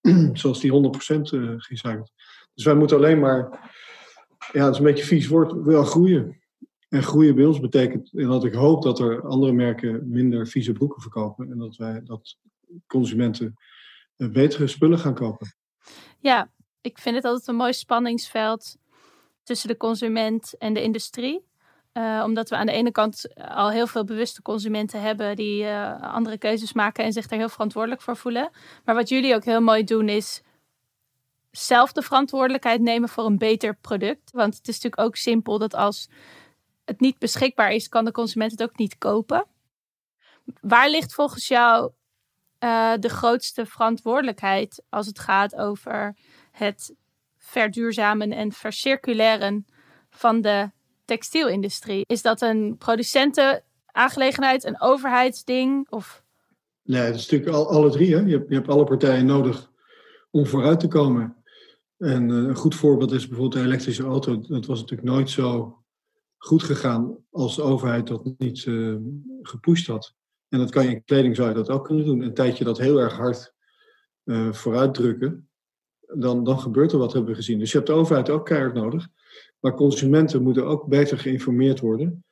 zoals 0.33 0.59
die 0.61 0.71
100% 0.71 0.75
uh, 0.75 1.53
gerecycled. 1.57 2.11
Dus 2.53 2.65
wij 2.65 2.75
moeten 2.75 2.97
alleen 2.97 3.19
maar, 3.19 3.71
ja, 4.51 4.63
dat 4.63 4.71
is 4.71 4.77
een 4.77 4.85
beetje 4.85 5.05
vies 5.05 5.27
woord, 5.27 5.63
wel 5.63 5.83
groeien. 5.83 6.42
En 6.93 7.03
groeien 7.03 7.35
bij 7.35 7.45
ons 7.45 7.59
betekent 7.59 8.09
dat 8.11 8.43
ik 8.43 8.53
hoop 8.53 8.83
dat 8.83 8.99
er 8.99 9.27
andere 9.27 9.51
merken 9.51 10.09
minder 10.09 10.47
vieze 10.47 10.71
broeken 10.71 11.01
verkopen 11.01 11.51
en 11.51 11.57
dat 11.57 11.75
wij 11.75 12.01
dat 12.03 12.37
consumenten 12.87 13.55
eh, 14.15 14.29
betere 14.29 14.67
spullen 14.67 14.99
gaan 14.99 15.13
kopen. 15.13 15.55
Ja, 16.19 16.49
ik 16.81 16.97
vind 16.97 17.15
het 17.15 17.25
altijd 17.25 17.47
een 17.47 17.55
mooi 17.55 17.73
spanningsveld 17.73 18.77
tussen 19.43 19.67
de 19.67 19.77
consument 19.77 20.57
en 20.57 20.73
de 20.73 20.81
industrie. 20.83 21.45
Uh, 21.93 22.21
omdat 22.25 22.49
we 22.49 22.55
aan 22.55 22.65
de 22.65 22.71
ene 22.71 22.91
kant 22.91 23.35
al 23.35 23.71
heel 23.71 23.87
veel 23.87 24.03
bewuste 24.03 24.41
consumenten 24.41 25.01
hebben 25.01 25.35
die 25.35 25.67
andere 25.99 26.37
keuzes 26.37 26.73
maken 26.73 27.03
en 27.03 27.13
zich 27.13 27.29
er 27.29 27.37
heel 27.37 27.49
verantwoordelijk 27.49 28.01
voor 28.01 28.17
voelen. 28.17 28.49
Maar 28.85 28.95
wat 28.95 29.09
jullie 29.09 29.35
ook 29.35 29.45
heel 29.45 29.61
mooi 29.61 29.83
doen 29.83 30.09
is 30.09 30.43
zelf 31.51 31.91
de 31.91 32.01
verantwoordelijkheid 32.01 32.81
nemen 32.81 33.09
voor 33.09 33.25
een 33.25 33.37
beter 33.37 33.75
product. 33.75 34.31
Want 34.31 34.55
het 34.55 34.67
is 34.67 34.75
natuurlijk 34.75 35.01
ook 35.01 35.15
simpel 35.15 35.57
dat 35.57 35.75
als 35.75 36.09
het 36.85 36.99
niet 36.99 37.17
beschikbaar 37.17 37.71
is, 37.71 37.89
kan 37.89 38.05
de 38.05 38.11
consument 38.11 38.51
het 38.51 38.63
ook 38.63 38.77
niet 38.77 38.97
kopen. 38.97 39.45
Waar 40.61 40.89
ligt 40.89 41.13
volgens 41.13 41.47
jou 41.47 41.91
uh, 42.59 42.93
de 42.99 43.09
grootste 43.09 43.65
verantwoordelijkheid 43.65 44.83
als 44.89 45.07
het 45.07 45.19
gaat 45.19 45.55
over 45.55 46.17
het 46.51 46.95
verduurzamen 47.37 48.31
en 48.31 48.51
vercirculeren 48.51 49.65
van 50.09 50.41
de 50.41 50.69
textielindustrie? 51.05 52.03
Is 52.07 52.21
dat 52.21 52.41
een 52.41 52.75
producentenaangelegenheid, 52.77 54.63
een 54.63 54.81
overheidsding? 54.81 55.89
Of... 55.89 56.23
Nee, 56.83 57.01
het 57.01 57.15
is 57.15 57.29
natuurlijk 57.29 57.57
al, 57.57 57.69
alle 57.69 57.91
drie. 57.91 58.15
Hè? 58.15 58.21
Je, 58.21 58.31
hebt, 58.37 58.49
je 58.49 58.55
hebt 58.55 58.67
alle 58.69 58.83
partijen 58.83 59.25
nodig 59.25 59.71
om 60.31 60.45
vooruit 60.45 60.79
te 60.79 60.87
komen. 60.87 61.35
En 61.97 62.29
eh, 62.29 62.35
een 62.35 62.55
goed 62.55 62.75
voorbeeld 62.75 63.11
is 63.11 63.27
bijvoorbeeld 63.27 63.61
de 63.61 63.67
elektrische 63.69 64.03
auto. 64.03 64.41
Dat 64.41 64.65
was 64.65 64.79
natuurlijk 64.79 65.09
nooit 65.09 65.29
zo 65.29 65.77
goed 66.43 66.63
gegaan 66.63 67.17
als 67.31 67.55
de 67.55 67.61
overheid 67.61 68.07
dat 68.07 68.33
niet 68.37 68.65
uh, 68.65 68.97
gepusht 69.41 69.87
had. 69.87 70.13
En 70.49 70.59
dat 70.59 70.71
kan 70.71 70.85
je 70.85 70.91
in 70.91 71.03
kleding 71.03 71.35
zou 71.35 71.49
je 71.49 71.55
dat 71.55 71.69
ook 71.69 71.85
kunnen 71.85 72.05
doen. 72.05 72.21
Een 72.21 72.33
tijdje 72.33 72.63
dat 72.63 72.77
heel 72.77 72.99
erg 72.99 73.13
hard 73.13 73.53
uh, 74.23 74.53
vooruitdrukken, 74.53 75.49
dan, 75.99 76.43
dan 76.43 76.59
gebeurt 76.59 76.91
er 76.91 76.97
wat, 76.97 77.13
hebben 77.13 77.31
we 77.31 77.37
gezien. 77.37 77.59
Dus 77.59 77.71
je 77.71 77.77
hebt 77.77 77.89
de 77.89 77.95
overheid 77.95 78.29
ook 78.29 78.45
keihard 78.45 78.73
nodig. 78.73 79.07
Maar 79.59 79.73
consumenten 79.73 80.43
moeten 80.43 80.65
ook 80.65 80.87
beter 80.87 81.17
geïnformeerd 81.17 81.79
worden. 81.79 82.23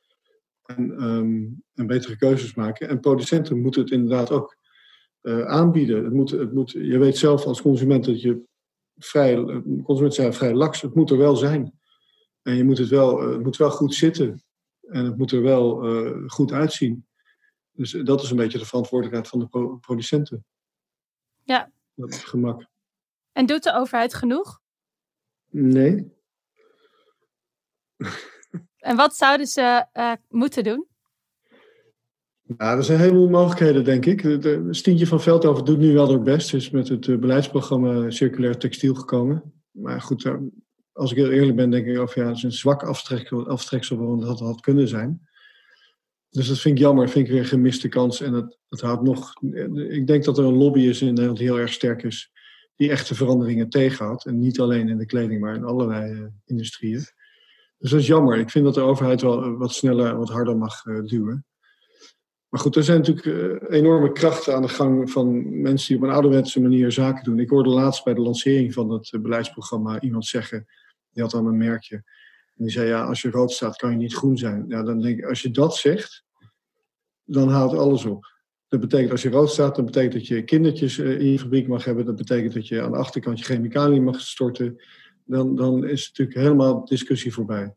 En, 0.62 1.02
um, 1.04 1.62
en 1.74 1.86
betere 1.86 2.16
keuzes 2.16 2.54
maken. 2.54 2.88
En 2.88 3.00
producenten 3.00 3.60
moeten 3.60 3.82
het 3.82 3.90
inderdaad 3.90 4.30
ook 4.30 4.56
uh, 5.22 5.46
aanbieden. 5.46 6.04
Het 6.04 6.12
moet, 6.12 6.30
het 6.30 6.52
moet, 6.52 6.70
je 6.70 6.98
weet 6.98 7.16
zelf 7.16 7.44
als 7.44 7.62
consument 7.62 8.04
dat 8.04 8.20
je 8.20 8.42
vrij, 8.96 9.34
consumenten 9.62 10.12
zijn 10.12 10.34
vrij 10.34 10.54
laks. 10.54 10.82
Het 10.82 10.94
moet 10.94 11.10
er 11.10 11.18
wel 11.18 11.36
zijn. 11.36 11.80
En 12.42 12.54
je 12.56 12.64
moet 12.64 12.78
het 12.78 12.88
wel, 12.88 13.22
eh, 13.22 13.30
het 13.30 13.42
moet 13.42 13.56
wel 13.56 13.70
goed 13.70 13.94
zitten. 13.94 14.42
En 14.80 15.04
het 15.04 15.16
moet 15.16 15.32
er 15.32 15.42
wel 15.42 15.94
uh, 15.94 16.28
goed 16.28 16.52
uitzien. 16.52 17.06
Dus 17.72 17.90
dat 17.90 18.22
is 18.22 18.30
een 18.30 18.36
beetje 18.36 18.58
de 18.58 18.66
verantwoordelijkheid 18.66 19.28
van 19.28 19.38
de 19.38 19.78
producenten. 19.80 20.44
Ja. 21.42 21.72
Dat 21.94 22.08
is 22.08 22.24
gemak. 22.24 22.66
En 23.32 23.46
doet 23.46 23.62
de 23.62 23.74
overheid 23.74 24.14
genoeg? 24.14 24.60
Nee. 25.50 26.12
en 28.78 28.96
wat 28.96 29.16
zouden 29.16 29.46
ze 29.46 29.86
uh, 29.92 30.12
moeten 30.28 30.64
doen? 30.64 30.86
Nou, 32.42 32.78
er 32.78 32.84
zijn 32.84 32.98
een 32.98 33.04
heleboel 33.04 33.28
mogelijkheden, 33.28 33.84
denk 33.84 34.06
ik. 34.06 34.22
De, 34.22 34.66
Stientje 34.70 35.06
van 35.06 35.20
Veldhoven 35.20 35.64
doet 35.64 35.78
nu 35.78 35.92
wel 35.92 36.10
haar 36.10 36.22
best. 36.22 36.54
Is 36.54 36.70
met 36.70 36.88
het 36.88 37.20
beleidsprogramma 37.20 38.10
Circulair 38.10 38.58
Textiel 38.58 38.94
gekomen. 38.94 39.52
Maar 39.70 40.00
goed, 40.00 40.22
als 40.92 41.10
ik 41.10 41.16
heel 41.16 41.30
eerlijk 41.30 41.56
ben, 41.56 41.70
denk 41.70 41.86
ik 41.86 41.98
of 41.98 42.14
ja, 42.14 42.26
het 42.26 42.36
is 42.36 42.42
een 42.42 42.52
zwak 42.52 42.82
aftreksel, 42.82 43.48
aftreksel 43.48 43.96
waarom 43.96 44.20
dat 44.20 44.40
had 44.40 44.60
kunnen 44.60 44.88
zijn. 44.88 45.28
Dus 46.30 46.48
dat 46.48 46.58
vind 46.58 46.78
ik 46.78 46.84
jammer, 46.84 47.08
vind 47.08 47.26
ik 47.26 47.32
weer 47.32 47.40
een 47.40 47.46
gemiste 47.46 47.88
kans. 47.88 48.20
En 48.20 48.32
het, 48.32 48.58
het 48.68 48.80
houdt 48.80 49.02
nog. 49.02 49.32
Ik 49.90 50.06
denk 50.06 50.24
dat 50.24 50.38
er 50.38 50.44
een 50.44 50.56
lobby 50.56 50.80
is 50.80 51.00
in 51.00 51.08
Nederland 51.08 51.38
die 51.38 51.46
heel 51.46 51.58
erg 51.58 51.72
sterk 51.72 52.02
is, 52.02 52.32
die 52.76 52.90
echte 52.90 53.14
veranderingen 53.14 53.68
tegenhoudt. 53.68 54.26
En 54.26 54.38
niet 54.38 54.60
alleen 54.60 54.88
in 54.88 54.98
de 54.98 55.06
kleding, 55.06 55.40
maar 55.40 55.54
in 55.54 55.64
allerlei 55.64 56.12
uh, 56.12 56.26
industrieën. 56.44 57.04
Dus 57.78 57.90
dat 57.90 58.00
is 58.00 58.06
jammer. 58.06 58.38
Ik 58.38 58.50
vind 58.50 58.64
dat 58.64 58.74
de 58.74 58.80
overheid 58.80 59.22
wel 59.22 59.56
wat 59.56 59.72
sneller, 59.72 60.16
wat 60.16 60.28
harder 60.28 60.56
mag 60.56 60.84
uh, 60.84 61.04
duwen. 61.04 61.46
Maar 62.48 62.60
goed, 62.60 62.76
er 62.76 62.84
zijn 62.84 63.00
natuurlijk 63.00 63.70
enorme 63.70 64.12
krachten 64.12 64.54
aan 64.54 64.62
de 64.62 64.68
gang 64.68 65.10
van 65.10 65.60
mensen 65.60 65.88
die 65.88 65.96
op 65.96 66.02
een 66.02 66.14
ouderwetse 66.14 66.60
manier 66.60 66.92
zaken 66.92 67.24
doen. 67.24 67.38
Ik 67.38 67.50
hoorde 67.50 67.70
laatst 67.70 68.04
bij 68.04 68.14
de 68.14 68.20
lancering 68.20 68.72
van 68.72 68.90
het 68.90 69.18
beleidsprogramma 69.22 70.00
iemand 70.00 70.26
zeggen 70.26 70.66
die 71.12 71.22
had 71.22 71.32
dan 71.32 71.46
een 71.46 71.56
merkje. 71.56 71.96
En 72.56 72.64
die 72.64 72.70
zei, 72.70 72.88
ja, 72.88 73.04
als 73.04 73.22
je 73.22 73.30
rood 73.30 73.52
staat, 73.52 73.76
kan 73.76 73.90
je 73.90 73.96
niet 73.96 74.14
groen 74.14 74.38
zijn. 74.38 74.64
Ja, 74.68 74.82
dan 74.82 75.00
denk 75.00 75.18
ik, 75.18 75.24
als 75.24 75.42
je 75.42 75.50
dat 75.50 75.76
zegt, 75.76 76.24
dan 77.24 77.48
haalt 77.48 77.76
alles 77.76 78.04
op. 78.04 78.30
Dat 78.68 78.80
betekent, 78.80 79.10
als 79.10 79.22
je 79.22 79.30
rood 79.30 79.50
staat, 79.50 79.76
dan 79.76 79.84
betekent 79.84 80.12
dat 80.12 80.26
je 80.26 80.44
kindertjes 80.44 80.98
eh, 80.98 81.18
in 81.18 81.26
je 81.26 81.38
fabriek 81.38 81.68
mag 81.68 81.84
hebben. 81.84 82.04
Dat 82.04 82.16
betekent 82.16 82.54
dat 82.54 82.68
je 82.68 82.82
aan 82.82 82.90
de 82.90 82.96
achterkant 82.96 83.38
je 83.38 83.44
chemicaliën 83.44 84.04
mag 84.04 84.20
storten. 84.20 84.82
Dan, 85.24 85.56
dan 85.56 85.84
is 85.84 86.08
natuurlijk 86.08 86.38
helemaal 86.38 86.84
discussie 86.84 87.32
voorbij. 87.32 87.74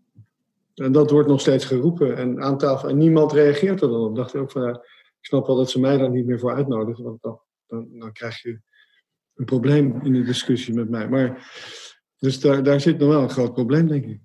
En 0.75 0.91
dat 0.91 1.11
wordt 1.11 1.27
nog 1.27 1.41
steeds 1.41 1.65
geroepen 1.65 2.17
en 2.17 2.41
aan 2.41 2.57
tafel. 2.57 2.89
En 2.89 2.97
niemand 2.97 3.31
reageert 3.31 3.81
er 3.81 3.87
dan 3.87 4.01
op. 4.01 4.15
dacht 4.15 4.33
ik 4.33 4.41
ook 4.41 4.51
van, 4.51 4.69
ik 4.69 5.31
snap 5.31 5.47
wel 5.47 5.55
dat 5.55 5.69
ze 5.69 5.79
mij 5.79 5.97
daar 5.97 6.09
niet 6.09 6.25
meer 6.25 6.39
voor 6.39 6.53
uitnodigen. 6.53 7.03
Want 7.03 7.21
dan, 7.21 7.39
dan, 7.67 7.87
dan 7.91 8.11
krijg 8.11 8.41
je 8.41 8.59
een 9.35 9.45
probleem 9.45 10.01
in 10.03 10.13
de 10.13 10.23
discussie 10.23 10.73
met 10.73 10.89
mij. 10.89 11.09
Maar 11.09 11.51
dus 12.25 12.39
daar, 12.39 12.63
daar 12.63 12.79
zit 12.79 12.97
nog 12.97 13.09
wel 13.09 13.21
een 13.21 13.29
groot 13.29 13.53
probleem, 13.53 13.87
denk 13.87 14.05
ik. 14.05 14.19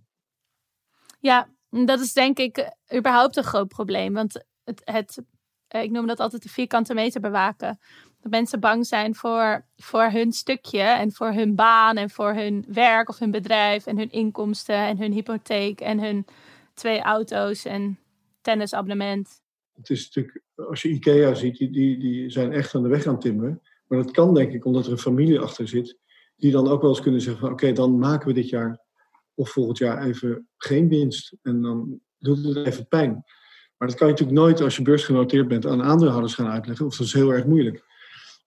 Ja, 1.18 1.48
dat 1.70 2.00
is 2.00 2.12
denk 2.12 2.38
ik 2.38 2.56
eh, 2.56 2.98
überhaupt 2.98 3.36
een 3.36 3.44
groot 3.44 3.68
probleem. 3.68 4.12
Want 4.12 4.44
het, 4.64 4.82
het, 4.84 5.22
eh, 5.68 5.82
ik 5.82 5.90
noem 5.90 6.06
dat 6.06 6.20
altijd 6.20 6.42
de 6.42 6.48
vierkante 6.48 6.94
meter 6.94 7.20
bewaken. 7.20 7.78
Dat 8.20 8.30
mensen 8.30 8.60
bang 8.60 8.86
zijn 8.86 9.14
voor, 9.14 9.66
voor 9.76 10.04
hun 10.04 10.32
stukje 10.32 10.80
en 10.80 11.12
voor 11.12 11.32
hun 11.32 11.54
baan 11.54 11.96
en 11.96 12.10
voor 12.10 12.34
hun 12.34 12.64
werk 12.68 13.08
of 13.08 13.18
hun 13.18 13.30
bedrijf 13.30 13.86
en 13.86 13.98
hun 13.98 14.10
inkomsten 14.10 14.86
en 14.86 14.98
hun 14.98 15.12
hypotheek 15.12 15.80
en 15.80 16.00
hun 16.00 16.26
twee 16.74 17.00
auto's 17.00 17.64
en 17.64 17.98
tennisabonnement. 18.40 19.42
Het 19.72 19.90
is 19.90 20.04
natuurlijk, 20.04 20.44
als 20.54 20.82
je 20.82 20.88
IKEA 20.88 21.34
ziet, 21.34 21.56
die, 21.56 21.70
die, 21.70 21.98
die 21.98 22.30
zijn 22.30 22.52
echt 22.52 22.74
aan 22.74 22.82
de 22.82 22.88
weg 22.88 23.06
aan 23.06 23.20
timmeren. 23.20 23.62
Maar 23.86 23.98
dat 23.98 24.10
kan 24.10 24.34
denk 24.34 24.52
ik 24.52 24.64
omdat 24.64 24.86
er 24.86 24.92
een 24.92 24.98
familie 24.98 25.40
achter 25.40 25.68
zit 25.68 25.98
die 26.40 26.52
dan 26.52 26.68
ook 26.68 26.80
wel 26.80 26.90
eens 26.90 27.00
kunnen 27.00 27.20
zeggen: 27.20 27.50
oké, 27.50 27.72
dan 27.72 27.98
maken 27.98 28.28
we 28.28 28.34
dit 28.34 28.48
jaar 28.48 28.80
of 29.34 29.50
volgend 29.50 29.78
jaar 29.78 30.02
even 30.02 30.48
geen 30.56 30.88
winst. 30.88 31.36
En 31.42 31.62
dan 31.62 32.00
doet 32.18 32.44
het 32.44 32.66
even 32.66 32.88
pijn. 32.88 33.24
Maar 33.76 33.88
dat 33.88 33.96
kan 33.96 34.06
je 34.06 34.12
natuurlijk 34.12 34.40
nooit 34.40 34.60
als 34.60 34.76
je 34.76 34.82
beursgenoteerd 34.82 35.48
bent 35.48 35.66
aan 35.66 35.82
aandeelhouders 35.82 36.34
gaan 36.34 36.50
uitleggen, 36.50 36.86
of 36.86 36.96
dat 36.96 37.06
is 37.06 37.12
heel 37.12 37.32
erg 37.32 37.46
moeilijk. 37.46 37.84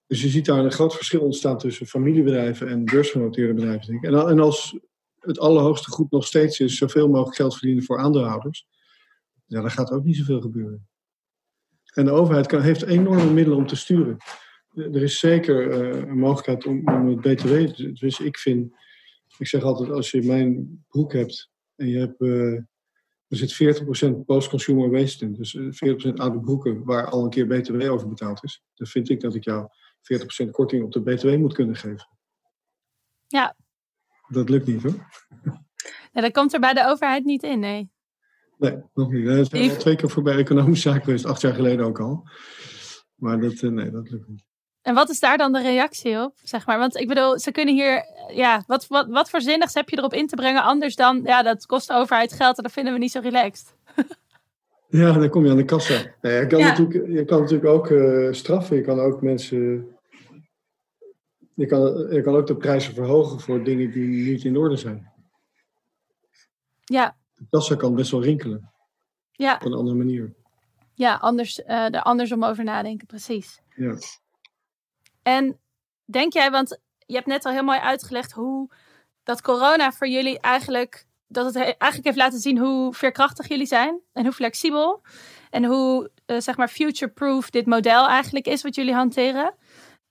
Dus 0.08 0.22
je 0.22 0.28
ziet 0.28 0.46
daar 0.46 0.66
een 0.66 0.72
groot 0.72 0.96
verschil 0.96 1.22
ontstaan 1.22 1.58
tussen 1.58 1.86
familiebedrijven 1.86 2.68
en 2.68 2.86
beursgenoteerde 2.86 3.54
bedrijven. 3.54 3.88
Denk 3.88 4.04
ik. 4.04 4.12
En, 4.12 4.28
en 4.28 4.40
als 4.40 4.80
het 5.20 5.40
allerhoogste 5.40 5.92
goed 5.92 6.12
nog 6.12 6.26
steeds 6.26 6.60
is 6.60 6.78
zoveel 6.78 7.08
mogelijk 7.08 7.36
geld 7.36 7.54
verdienen 7.58 7.84
voor 7.84 8.00
aandeelhouders, 8.00 8.68
ja, 9.46 9.62
dan 9.62 9.72
gaat 9.72 9.92
ook 9.92 10.04
niet 10.04 10.16
zoveel 10.16 10.42
gebeuren. 10.42 10.88
En 11.94 12.06
de 12.06 12.12
overheid 12.12 12.48
kan, 12.48 12.62
heeft 12.62 12.82
enorme 12.82 13.32
middelen 13.32 13.60
om 13.60 13.68
te 13.68 13.76
sturen 13.76 14.18
er 14.76 15.04
is 15.04 15.20
zeker 15.20 15.68
uh, 15.72 16.10
een 16.10 16.20
mogelijkheid 16.20 16.66
om, 16.66 16.88
om 16.88 17.08
het 17.08 17.22
BTW. 17.22 17.76
Dus 18.00 18.20
ik 18.20 18.38
vind, 18.38 18.76
ik 19.38 19.48
zeg 19.48 19.64
altijd, 19.64 19.90
als 19.90 20.12
je 20.12 20.22
mijn 20.22 20.84
broek 20.88 21.14
hebt 21.14 21.52
en 21.76 21.88
je 21.88 21.98
hebt, 21.98 22.22
uh, 22.22 22.54
er 23.28 23.38
zit 23.38 23.82
40% 24.14 24.26
post-consumer 24.26 24.90
waste 24.90 25.26
in, 25.26 25.34
dus 25.34 25.58
40% 25.58 25.60
eh, 25.60 26.14
oude 26.14 26.40
broeken 26.40 26.84
waar 26.84 27.10
al 27.10 27.24
een 27.24 27.30
keer 27.30 27.48
BTW 27.48 27.92
over 27.92 28.08
betaald 28.08 28.44
is, 28.44 28.64
dan 28.74 28.88
vind 28.88 29.10
ik 29.10 29.20
dat 29.20 29.36
ik 29.36 29.44
jou 29.44 29.68
40% 30.46 30.50
korting 30.52 30.84
op 30.84 30.92
de 30.92 31.02
BTW 31.02 31.38
moet 31.38 31.54
kunnen 31.54 31.76
geven. 31.76 32.08
Ja. 33.28 33.56
Dat 34.28 34.50
lukt 34.50 34.68
niet 34.68 34.84
hoor. 34.84 35.08
Ja, 36.12 36.22
dat 36.22 36.32
komt 36.32 36.54
er 36.54 36.60
bij 36.60 36.74
de 36.74 36.88
overheid 36.88 37.24
niet 37.24 37.44
in, 37.44 37.60
nee. 37.60 37.92
Nee, 38.58 38.78
nog 38.94 39.12
niet. 39.12 39.48
Zijn 39.48 39.70
al 39.70 39.78
twee 39.78 39.96
keer 39.96 40.10
voorbij 40.10 40.38
economische 40.38 40.90
zaken 40.90 41.04
geweest, 41.04 41.26
acht 41.26 41.42
jaar 41.42 41.54
geleden 41.54 41.86
ook 41.86 42.00
al. 42.00 42.28
Maar 43.16 43.40
dat, 43.40 43.62
nee, 43.62 43.92
dat 43.92 44.10
lukt 44.10 44.28
niet. 44.28 44.44
En 44.84 44.94
wat 44.94 45.10
is 45.10 45.20
daar 45.20 45.38
dan 45.38 45.52
de 45.52 45.62
reactie 45.62 46.22
op? 46.22 46.34
Zeg 46.44 46.66
maar? 46.66 46.78
Want 46.78 46.96
ik 46.96 47.08
bedoel, 47.08 47.40
ze 47.40 47.52
kunnen 47.52 47.74
hier. 47.74 48.06
Ja, 48.34 48.64
wat, 48.68 48.88
wat, 48.88 49.08
wat 49.08 49.30
voor 49.30 49.42
zinnigs 49.42 49.74
heb 49.74 49.90
je 49.90 49.98
erop 49.98 50.14
in 50.14 50.28
te 50.28 50.36
brengen? 50.36 50.64
Anders 50.64 50.96
dan. 50.96 51.22
Ja, 51.24 51.44
dat 51.44 51.66
kost 51.66 51.88
de 51.88 51.94
overheid 51.94 52.34
geld 52.34 52.58
en 52.58 52.64
dat 52.64 52.72
vinden 52.72 52.94
we 52.94 53.00
niet 53.00 53.12
zo 53.12 53.20
relaxed. 53.20 53.76
ja, 54.88 55.12
dan 55.12 55.30
kom 55.30 55.46
je 55.46 55.52
aan 55.52 55.58
de 55.58 55.66
kassa. 55.66 56.06
Nee, 56.22 56.40
je, 56.40 56.48
kan 56.48 56.60
natuurlijk, 56.60 57.08
je 57.08 57.26
kan 57.26 57.40
natuurlijk 57.40 57.70
ook 57.70 57.90
uh, 57.90 58.34
straffen. 58.34 58.76
Je 58.76 58.82
kan 58.82 59.00
ook 59.00 59.22
mensen. 59.22 59.88
Je 61.54 61.66
kan, 61.66 62.08
je 62.10 62.22
kan 62.22 62.36
ook 62.36 62.48
de 62.48 62.56
prijzen 62.56 62.94
verhogen 62.94 63.40
voor 63.40 63.64
dingen 63.64 63.92
die 63.92 64.32
niet 64.32 64.44
in 64.44 64.58
orde 64.58 64.76
zijn. 64.76 65.12
Ja. 66.84 67.16
De 67.34 67.46
kassa 67.50 67.76
kan 67.76 67.96
best 67.96 68.12
wel 68.12 68.24
rinkelen. 68.24 68.72
Ja. 69.32 69.56
Op 69.56 69.66
een 69.66 69.74
andere 69.74 69.98
manier. 69.98 70.34
Ja, 70.94 71.16
anders, 71.16 71.60
uh, 71.60 71.94
er 71.94 72.02
andersom 72.02 72.44
over 72.44 72.64
nadenken, 72.64 73.08
precies. 73.08 73.62
Ja. 73.76 73.96
En 75.24 75.60
denk 76.06 76.34
jij, 76.34 76.52
want 76.52 76.80
je 77.06 77.14
hebt 77.16 77.28
net 77.28 77.46
al 77.46 77.52
heel 77.52 77.64
mooi 77.64 77.80
uitgelegd 77.80 78.32
hoe 78.32 78.70
dat 79.24 79.42
corona 79.42 79.92
voor 79.92 80.08
jullie 80.08 80.40
eigenlijk, 80.40 81.06
dat 81.28 81.46
het 81.46 81.56
eigenlijk 81.56 82.04
heeft 82.04 82.18
laten 82.18 82.40
zien 82.40 82.58
hoe 82.58 82.94
veerkrachtig 82.94 83.48
jullie 83.48 83.66
zijn 83.66 84.00
en 84.12 84.24
hoe 84.24 84.34
flexibel 84.34 85.02
en 85.50 85.66
hoe, 85.66 86.12
uh, 86.26 86.40
zeg 86.40 86.58
maar, 86.58 86.68
future-proof 86.68 87.50
dit 87.50 87.66
model 87.66 88.08
eigenlijk 88.08 88.48
is 88.48 88.64
wat 88.64 88.76
jullie 88.76 88.94
hanteren. 88.94 89.56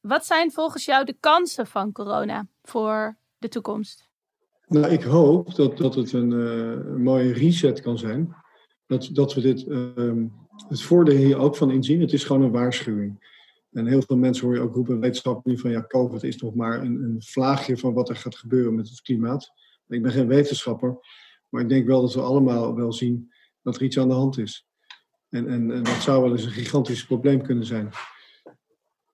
Wat 0.01 0.27
zijn 0.27 0.53
volgens 0.53 0.85
jou 0.85 1.05
de 1.05 1.17
kansen 1.21 1.67
van 1.67 1.93
corona 1.93 2.47
voor 2.63 3.17
de 3.39 3.49
toekomst? 3.49 4.11
Nou, 4.67 4.93
ik 4.93 5.03
hoop 5.03 5.55
dat, 5.55 5.77
dat 5.77 5.95
het 5.95 6.13
een, 6.13 6.31
uh, 6.31 6.97
mooie 6.97 7.33
reset 7.33 7.81
kan 7.81 7.99
zijn. 7.99 8.35
Dat, 8.87 9.09
dat 9.13 9.35
we 9.35 9.41
dit, 9.41 9.67
uh, 9.67 10.25
het 10.69 10.83
voordeel 10.83 11.17
hier 11.17 11.39
ook 11.39 11.57
van 11.57 11.71
inzien. 11.71 12.01
Het 12.01 12.13
is 12.13 12.25
gewoon 12.25 12.43
een 12.43 12.51
waarschuwing. 12.51 13.32
En 13.73 13.87
heel 13.87 14.03
veel 14.03 14.17
mensen 14.17 14.47
hoor 14.47 14.55
je 14.55 14.61
ook 14.61 14.75
roepen, 14.75 15.01
wetenschappers 15.01 15.45
nu 15.45 15.59
van 15.59 15.71
ja, 15.71 15.85
COVID 15.87 16.23
is 16.23 16.37
nog 16.37 16.55
maar 16.55 16.81
een, 16.81 17.03
een 17.03 17.23
vlaagje 17.23 17.77
van 17.77 17.95
wat 17.95 18.09
er 18.09 18.17
gaat 18.17 18.37
gebeuren 18.37 18.75
met 18.75 18.89
het 18.89 19.01
klimaat. 19.01 19.53
Ik 19.89 20.03
ben 20.03 20.13
geen 20.13 20.27
wetenschapper, 20.27 20.99
maar 21.49 21.63
ik 21.63 21.69
denk 21.69 21.87
wel 21.87 22.01
dat 22.01 22.15
we 22.15 22.21
allemaal 22.21 22.75
wel 22.75 22.93
zien 22.93 23.33
dat 23.63 23.77
er 23.77 23.83
iets 23.83 23.99
aan 23.99 24.09
de 24.09 24.15
hand 24.15 24.39
is. 24.39 24.67
En, 25.29 25.49
en, 25.49 25.69
dat 25.69 26.03
zou 26.03 26.23
wel 26.23 26.31
eens 26.31 26.45
een 26.45 26.51
gigantisch 26.51 27.07
probleem 27.07 27.43
kunnen 27.43 27.67
zijn. 27.67 27.91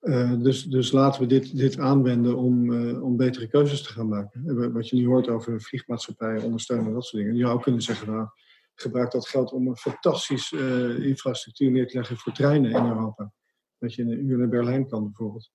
Uh, 0.01 0.41
dus, 0.41 0.63
dus 0.63 0.91
laten 0.91 1.21
we 1.21 1.27
dit, 1.27 1.57
dit 1.57 1.79
aanwenden 1.79 2.37
om, 2.37 2.71
uh, 2.71 3.03
om 3.03 3.17
betere 3.17 3.47
keuzes 3.47 3.83
te 3.83 3.93
gaan 3.93 4.07
maken. 4.07 4.73
Wat 4.73 4.89
je 4.89 4.95
nu 4.95 5.07
hoort 5.07 5.27
over 5.27 5.61
vliegmaatschappijen 5.61 6.43
ondersteunen, 6.43 6.93
dat 6.93 7.05
soort 7.05 7.23
dingen. 7.23 7.37
Je 7.37 7.45
zou 7.45 7.61
kunnen 7.61 7.81
zeggen, 7.81 8.07
nou, 8.07 8.27
gebruik 8.75 9.11
dat 9.11 9.27
geld 9.27 9.51
om 9.51 9.67
een 9.67 9.77
fantastische 9.77 10.57
uh, 10.57 11.05
infrastructuur 11.07 11.71
neer 11.71 11.87
te 11.87 11.97
leggen 11.97 12.17
voor 12.17 12.33
treinen 12.33 12.71
in 12.71 12.85
Europa. 12.85 13.31
Dat 13.79 13.93
je 13.93 14.01
in 14.01 14.11
een 14.11 14.25
uur 14.25 14.37
naar 14.37 14.49
Berlijn 14.49 14.87
kan 14.87 15.03
bijvoorbeeld. 15.03 15.51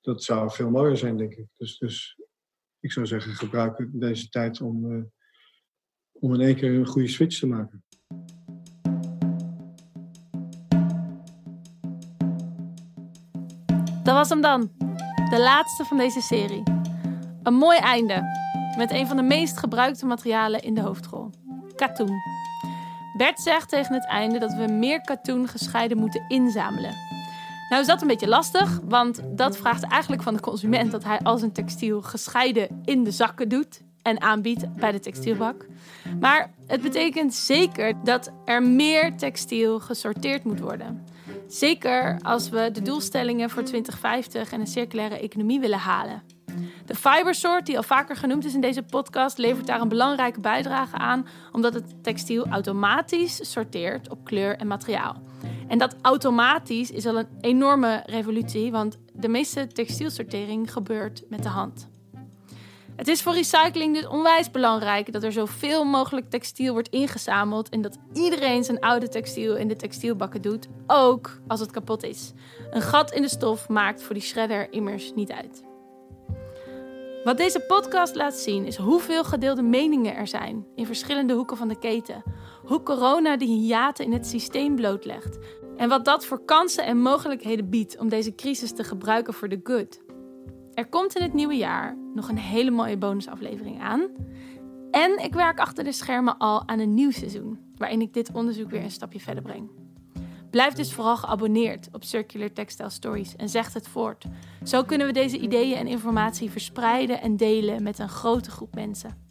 Dat 0.00 0.24
zou 0.24 0.50
veel 0.50 0.70
mooier 0.70 0.96
zijn, 0.96 1.16
denk 1.16 1.34
ik. 1.34 1.46
Dus, 1.56 1.78
dus 1.78 2.20
ik 2.80 2.92
zou 2.92 3.06
zeggen, 3.06 3.32
gebruik 3.32 3.88
deze 3.92 4.28
tijd 4.28 4.60
om, 4.60 5.10
om 6.12 6.34
in 6.34 6.40
één 6.40 6.56
keer 6.56 6.74
een 6.74 6.86
goede 6.86 7.08
switch 7.08 7.38
te 7.38 7.46
maken. 7.46 7.82
Dat 14.02 14.16
was 14.16 14.28
hem 14.28 14.40
dan. 14.40 14.70
De 15.30 15.38
laatste 15.38 15.84
van 15.84 15.96
deze 15.96 16.20
serie. 16.20 16.62
Een 17.42 17.54
mooi 17.54 17.78
einde. 17.78 18.22
Met 18.76 18.90
een 18.90 19.06
van 19.06 19.16
de 19.16 19.22
meest 19.22 19.58
gebruikte 19.58 20.06
materialen 20.06 20.62
in 20.62 20.74
de 20.74 20.80
hoofdrol. 20.80 21.30
Katoen. 21.76 22.16
Bert 23.16 23.40
zegt 23.40 23.68
tegen 23.68 23.94
het 23.94 24.06
einde 24.06 24.38
dat 24.38 24.54
we 24.54 24.66
meer 24.72 25.00
katoen 25.00 25.48
gescheiden 25.48 25.98
moeten 25.98 26.24
inzamelen. 26.28 27.07
Nou 27.68 27.80
is 27.80 27.86
dat 27.86 28.02
een 28.02 28.08
beetje 28.08 28.28
lastig, 28.28 28.80
want 28.84 29.20
dat 29.26 29.56
vraagt 29.56 29.82
eigenlijk 29.82 30.22
van 30.22 30.34
de 30.34 30.40
consument 30.40 30.90
dat 30.90 31.04
hij 31.04 31.18
al 31.18 31.38
zijn 31.38 31.52
textiel 31.52 32.02
gescheiden 32.02 32.80
in 32.84 33.04
de 33.04 33.10
zakken 33.10 33.48
doet 33.48 33.82
en 34.02 34.20
aanbiedt 34.20 34.74
bij 34.74 34.92
de 34.92 35.00
textielbak. 35.00 35.66
Maar 36.20 36.54
het 36.66 36.82
betekent 36.82 37.34
zeker 37.34 38.04
dat 38.04 38.32
er 38.44 38.62
meer 38.62 39.16
textiel 39.16 39.80
gesorteerd 39.80 40.44
moet 40.44 40.60
worden. 40.60 41.04
Zeker 41.46 42.18
als 42.22 42.48
we 42.48 42.70
de 42.72 42.82
doelstellingen 42.82 43.50
voor 43.50 43.62
2050 43.62 44.52
en 44.52 44.60
een 44.60 44.66
circulaire 44.66 45.18
economie 45.18 45.60
willen 45.60 45.78
halen. 45.78 46.22
De 46.86 46.94
fibersort, 46.94 47.66
die 47.66 47.76
al 47.76 47.82
vaker 47.82 48.16
genoemd 48.16 48.44
is 48.44 48.54
in 48.54 48.60
deze 48.60 48.82
podcast, 48.82 49.38
levert 49.38 49.66
daar 49.66 49.80
een 49.80 49.88
belangrijke 49.88 50.40
bijdrage 50.40 50.96
aan, 50.96 51.26
omdat 51.52 51.74
het 51.74 52.02
textiel 52.02 52.46
automatisch 52.46 53.52
sorteert 53.52 54.10
op 54.10 54.24
kleur 54.24 54.56
en 54.56 54.66
materiaal. 54.66 55.27
En 55.68 55.78
dat 55.78 55.96
automatisch 56.02 56.90
is 56.90 57.06
al 57.06 57.18
een 57.18 57.28
enorme 57.40 58.02
revolutie, 58.06 58.70
want 58.70 58.98
de 59.12 59.28
meeste 59.28 59.66
textielsortering 59.66 60.72
gebeurt 60.72 61.22
met 61.28 61.42
de 61.42 61.48
hand. 61.48 61.88
Het 62.96 63.08
is 63.08 63.22
voor 63.22 63.34
recycling 63.34 63.94
dus 63.94 64.06
onwijs 64.06 64.50
belangrijk 64.50 65.12
dat 65.12 65.22
er 65.22 65.32
zoveel 65.32 65.84
mogelijk 65.84 66.30
textiel 66.30 66.72
wordt 66.72 66.88
ingezameld 66.88 67.68
en 67.68 67.82
dat 67.82 67.98
iedereen 68.12 68.64
zijn 68.64 68.80
oude 68.80 69.08
textiel 69.08 69.56
in 69.56 69.68
de 69.68 69.76
textielbakken 69.76 70.42
doet, 70.42 70.68
ook 70.86 71.40
als 71.46 71.60
het 71.60 71.70
kapot 71.70 72.02
is. 72.02 72.32
Een 72.70 72.82
gat 72.82 73.12
in 73.12 73.22
de 73.22 73.28
stof 73.28 73.68
maakt 73.68 74.02
voor 74.02 74.14
die 74.14 74.22
shredder 74.22 74.72
immers 74.72 75.12
niet 75.14 75.30
uit. 75.30 75.67
Wat 77.24 77.36
deze 77.36 77.60
podcast 77.60 78.14
laat 78.14 78.34
zien 78.34 78.66
is 78.66 78.76
hoeveel 78.76 79.24
gedeelde 79.24 79.62
meningen 79.62 80.14
er 80.14 80.26
zijn 80.26 80.66
in 80.74 80.86
verschillende 80.86 81.34
hoeken 81.34 81.56
van 81.56 81.68
de 81.68 81.78
keten. 81.78 82.22
Hoe 82.64 82.82
corona 82.82 83.36
de 83.36 83.44
hiaten 83.44 84.04
in 84.04 84.12
het 84.12 84.26
systeem 84.26 84.74
blootlegt. 84.74 85.38
En 85.76 85.88
wat 85.88 86.04
dat 86.04 86.26
voor 86.26 86.44
kansen 86.44 86.84
en 86.84 87.00
mogelijkheden 87.00 87.70
biedt 87.70 87.98
om 87.98 88.08
deze 88.08 88.34
crisis 88.34 88.72
te 88.72 88.84
gebruiken 88.84 89.34
voor 89.34 89.48
de 89.48 89.60
good. 89.62 90.00
Er 90.74 90.88
komt 90.88 91.16
in 91.16 91.22
het 91.22 91.34
nieuwe 91.34 91.56
jaar 91.56 91.96
nog 92.14 92.28
een 92.28 92.38
hele 92.38 92.70
mooie 92.70 92.96
bonusaflevering 92.96 93.80
aan. 93.80 94.08
En 94.90 95.24
ik 95.24 95.34
werk 95.34 95.58
achter 95.58 95.84
de 95.84 95.92
schermen 95.92 96.38
al 96.38 96.68
aan 96.68 96.78
een 96.78 96.94
nieuw 96.94 97.10
seizoen, 97.10 97.58
waarin 97.76 98.00
ik 98.00 98.12
dit 98.12 98.30
onderzoek 98.32 98.70
weer 98.70 98.82
een 98.82 98.90
stapje 98.90 99.20
verder 99.20 99.42
breng. 99.42 99.70
Blijf 100.50 100.74
dus 100.74 100.92
vooral 100.92 101.16
geabonneerd 101.16 101.88
op 101.92 102.04
Circular 102.04 102.52
Textile 102.52 102.90
Stories 102.90 103.36
en 103.36 103.48
zeg 103.48 103.72
het 103.72 103.88
voort. 103.88 104.24
Zo 104.64 104.82
kunnen 104.82 105.06
we 105.06 105.12
deze 105.12 105.38
ideeën 105.38 105.76
en 105.76 105.86
informatie 105.86 106.50
verspreiden 106.50 107.20
en 107.20 107.36
delen 107.36 107.82
met 107.82 107.98
een 107.98 108.08
grote 108.08 108.50
groep 108.50 108.74
mensen. 108.74 109.26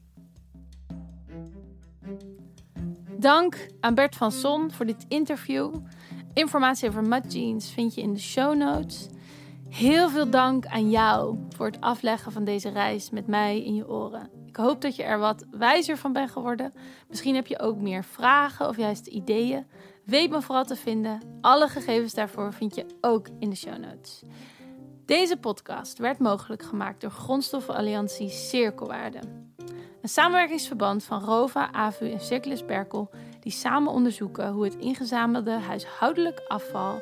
Dank 3.18 3.68
aan 3.80 3.96
Bert 3.96 4.16
van 4.16 4.32
Son 4.32 4.72
voor 4.72 4.86
dit 4.86 5.06
interview. 5.08 5.76
Informatie 6.34 6.90
over 6.90 7.04
Mud 7.04 7.34
Jeans 7.34 7.72
vind 7.72 7.96
je 7.96 8.02
in 8.02 8.14
de 8.14 8.20
show 8.20 8.56
notes. 8.56 9.08
Heel 9.70 10.10
veel 10.10 10.30
dank 10.30 10.66
aan 10.66 10.90
jou 10.90 11.38
voor 11.56 11.66
het 11.66 11.82
afleggen 11.82 12.32
van 12.32 12.44
deze 12.44 12.70
reis 12.70 13.10
met 13.10 13.28
mij 13.28 13.64
in 13.64 13.76
je 13.76 13.90
oren. 13.90 14.30
Ik 14.46 14.56
hoop 14.56 14.82
dat 14.82 14.96
je 14.96 15.04
er 15.04 15.20
wat 15.20 15.46
wijzer 15.52 15.98
van 15.98 16.14
bent 16.14 16.32
geworden. 16.32 16.74
Misschien 17.10 17.36
heb 17.36 17.48
je 17.48 17.60
ook 17.60 17.78
meer 17.78 18.04
vragen 18.04 18.68
of 18.68 18.78
juist 18.78 19.08
ideeën. 19.08 19.66
Weet 20.08 20.30
me 20.30 20.42
vooral 20.42 20.66
te 20.66 20.76
vinden. 20.76 21.22
Alle 21.42 21.68
gegevens 21.68 22.14
daarvoor 22.14 22.54
vind 22.54 22.76
je 22.76 22.86
ook 23.02 23.28
in 23.40 23.50
de 23.50 23.56
show 23.56 23.78
notes. 23.78 24.24
Deze 25.06 25.38
podcast 25.38 25.98
werd 25.98 26.20
mogelijk 26.20 26.64
gemaakt 26.64 27.02
door 27.02 27.12
Grondstoffenalliantie 27.12 28.30
Cirkelwaarde. 28.30 29.20
Een 30.02 30.10
samenwerkingsverband 30.10 31.04
van 31.04 31.24
ROVA, 31.24 31.72
AVU 31.72 32.12
en 32.12 32.20
Circulus 32.20 32.66
Berkel 32.66 33.10
die 33.40 33.52
samen 33.52 33.92
onderzoeken 33.92 34.52
hoe 34.52 34.64
het 34.64 34.76
ingezamelde 34.76 35.52
huishoudelijk 35.52 36.42
afval 36.48 37.02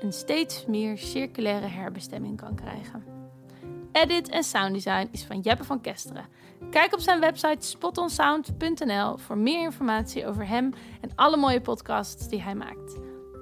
een 0.00 0.12
steeds 0.12 0.66
meer 0.66 0.98
circulaire 0.98 1.66
herbestemming 1.66 2.36
kan 2.36 2.54
krijgen. 2.54 3.15
Edit 3.96 4.28
en 4.28 4.42
sounddesign 4.42 5.08
is 5.10 5.24
van 5.24 5.40
Jeppe 5.40 5.64
van 5.64 5.80
Kesteren. 5.80 6.26
Kijk 6.70 6.94
op 6.94 7.00
zijn 7.00 7.20
website 7.20 7.66
spotonsound.nl 7.66 9.16
voor 9.16 9.38
meer 9.38 9.62
informatie 9.62 10.26
over 10.26 10.48
hem 10.48 10.72
en 11.00 11.10
alle 11.14 11.36
mooie 11.36 11.60
podcasts 11.60 12.28
die 12.28 12.42
hij 12.42 12.54
maakt. 12.54 12.96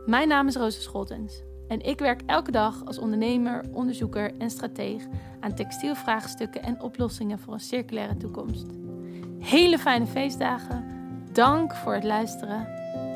Mijn 0.07 0.29
naam 0.29 0.47
is 0.47 0.57
Rosa 0.57 0.81
Scholtens 0.81 1.43
en 1.69 1.81
ik 1.81 1.99
werk 1.99 2.21
elke 2.27 2.51
dag 2.51 2.85
als 2.85 2.99
ondernemer, 2.99 3.65
onderzoeker 3.73 4.33
en 4.39 4.51
strateeg 4.51 5.03
aan 5.41 5.55
textielvraagstukken 5.55 6.63
en 6.63 6.83
oplossingen 6.83 7.39
voor 7.39 7.53
een 7.53 7.61
circulaire 7.61 8.17
toekomst. 8.17 8.67
Hele 9.39 9.79
fijne 9.79 10.07
feestdagen, 10.07 10.85
dank 11.33 11.75
voor 11.75 11.95
het 11.95 12.05
luisteren 12.05 12.67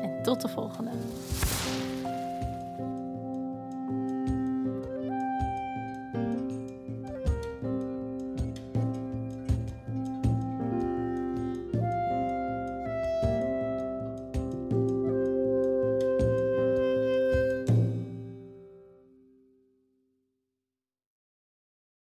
en 0.01 0.23
tot 0.23 0.41
de 0.41 0.47
volgende. 0.47 0.91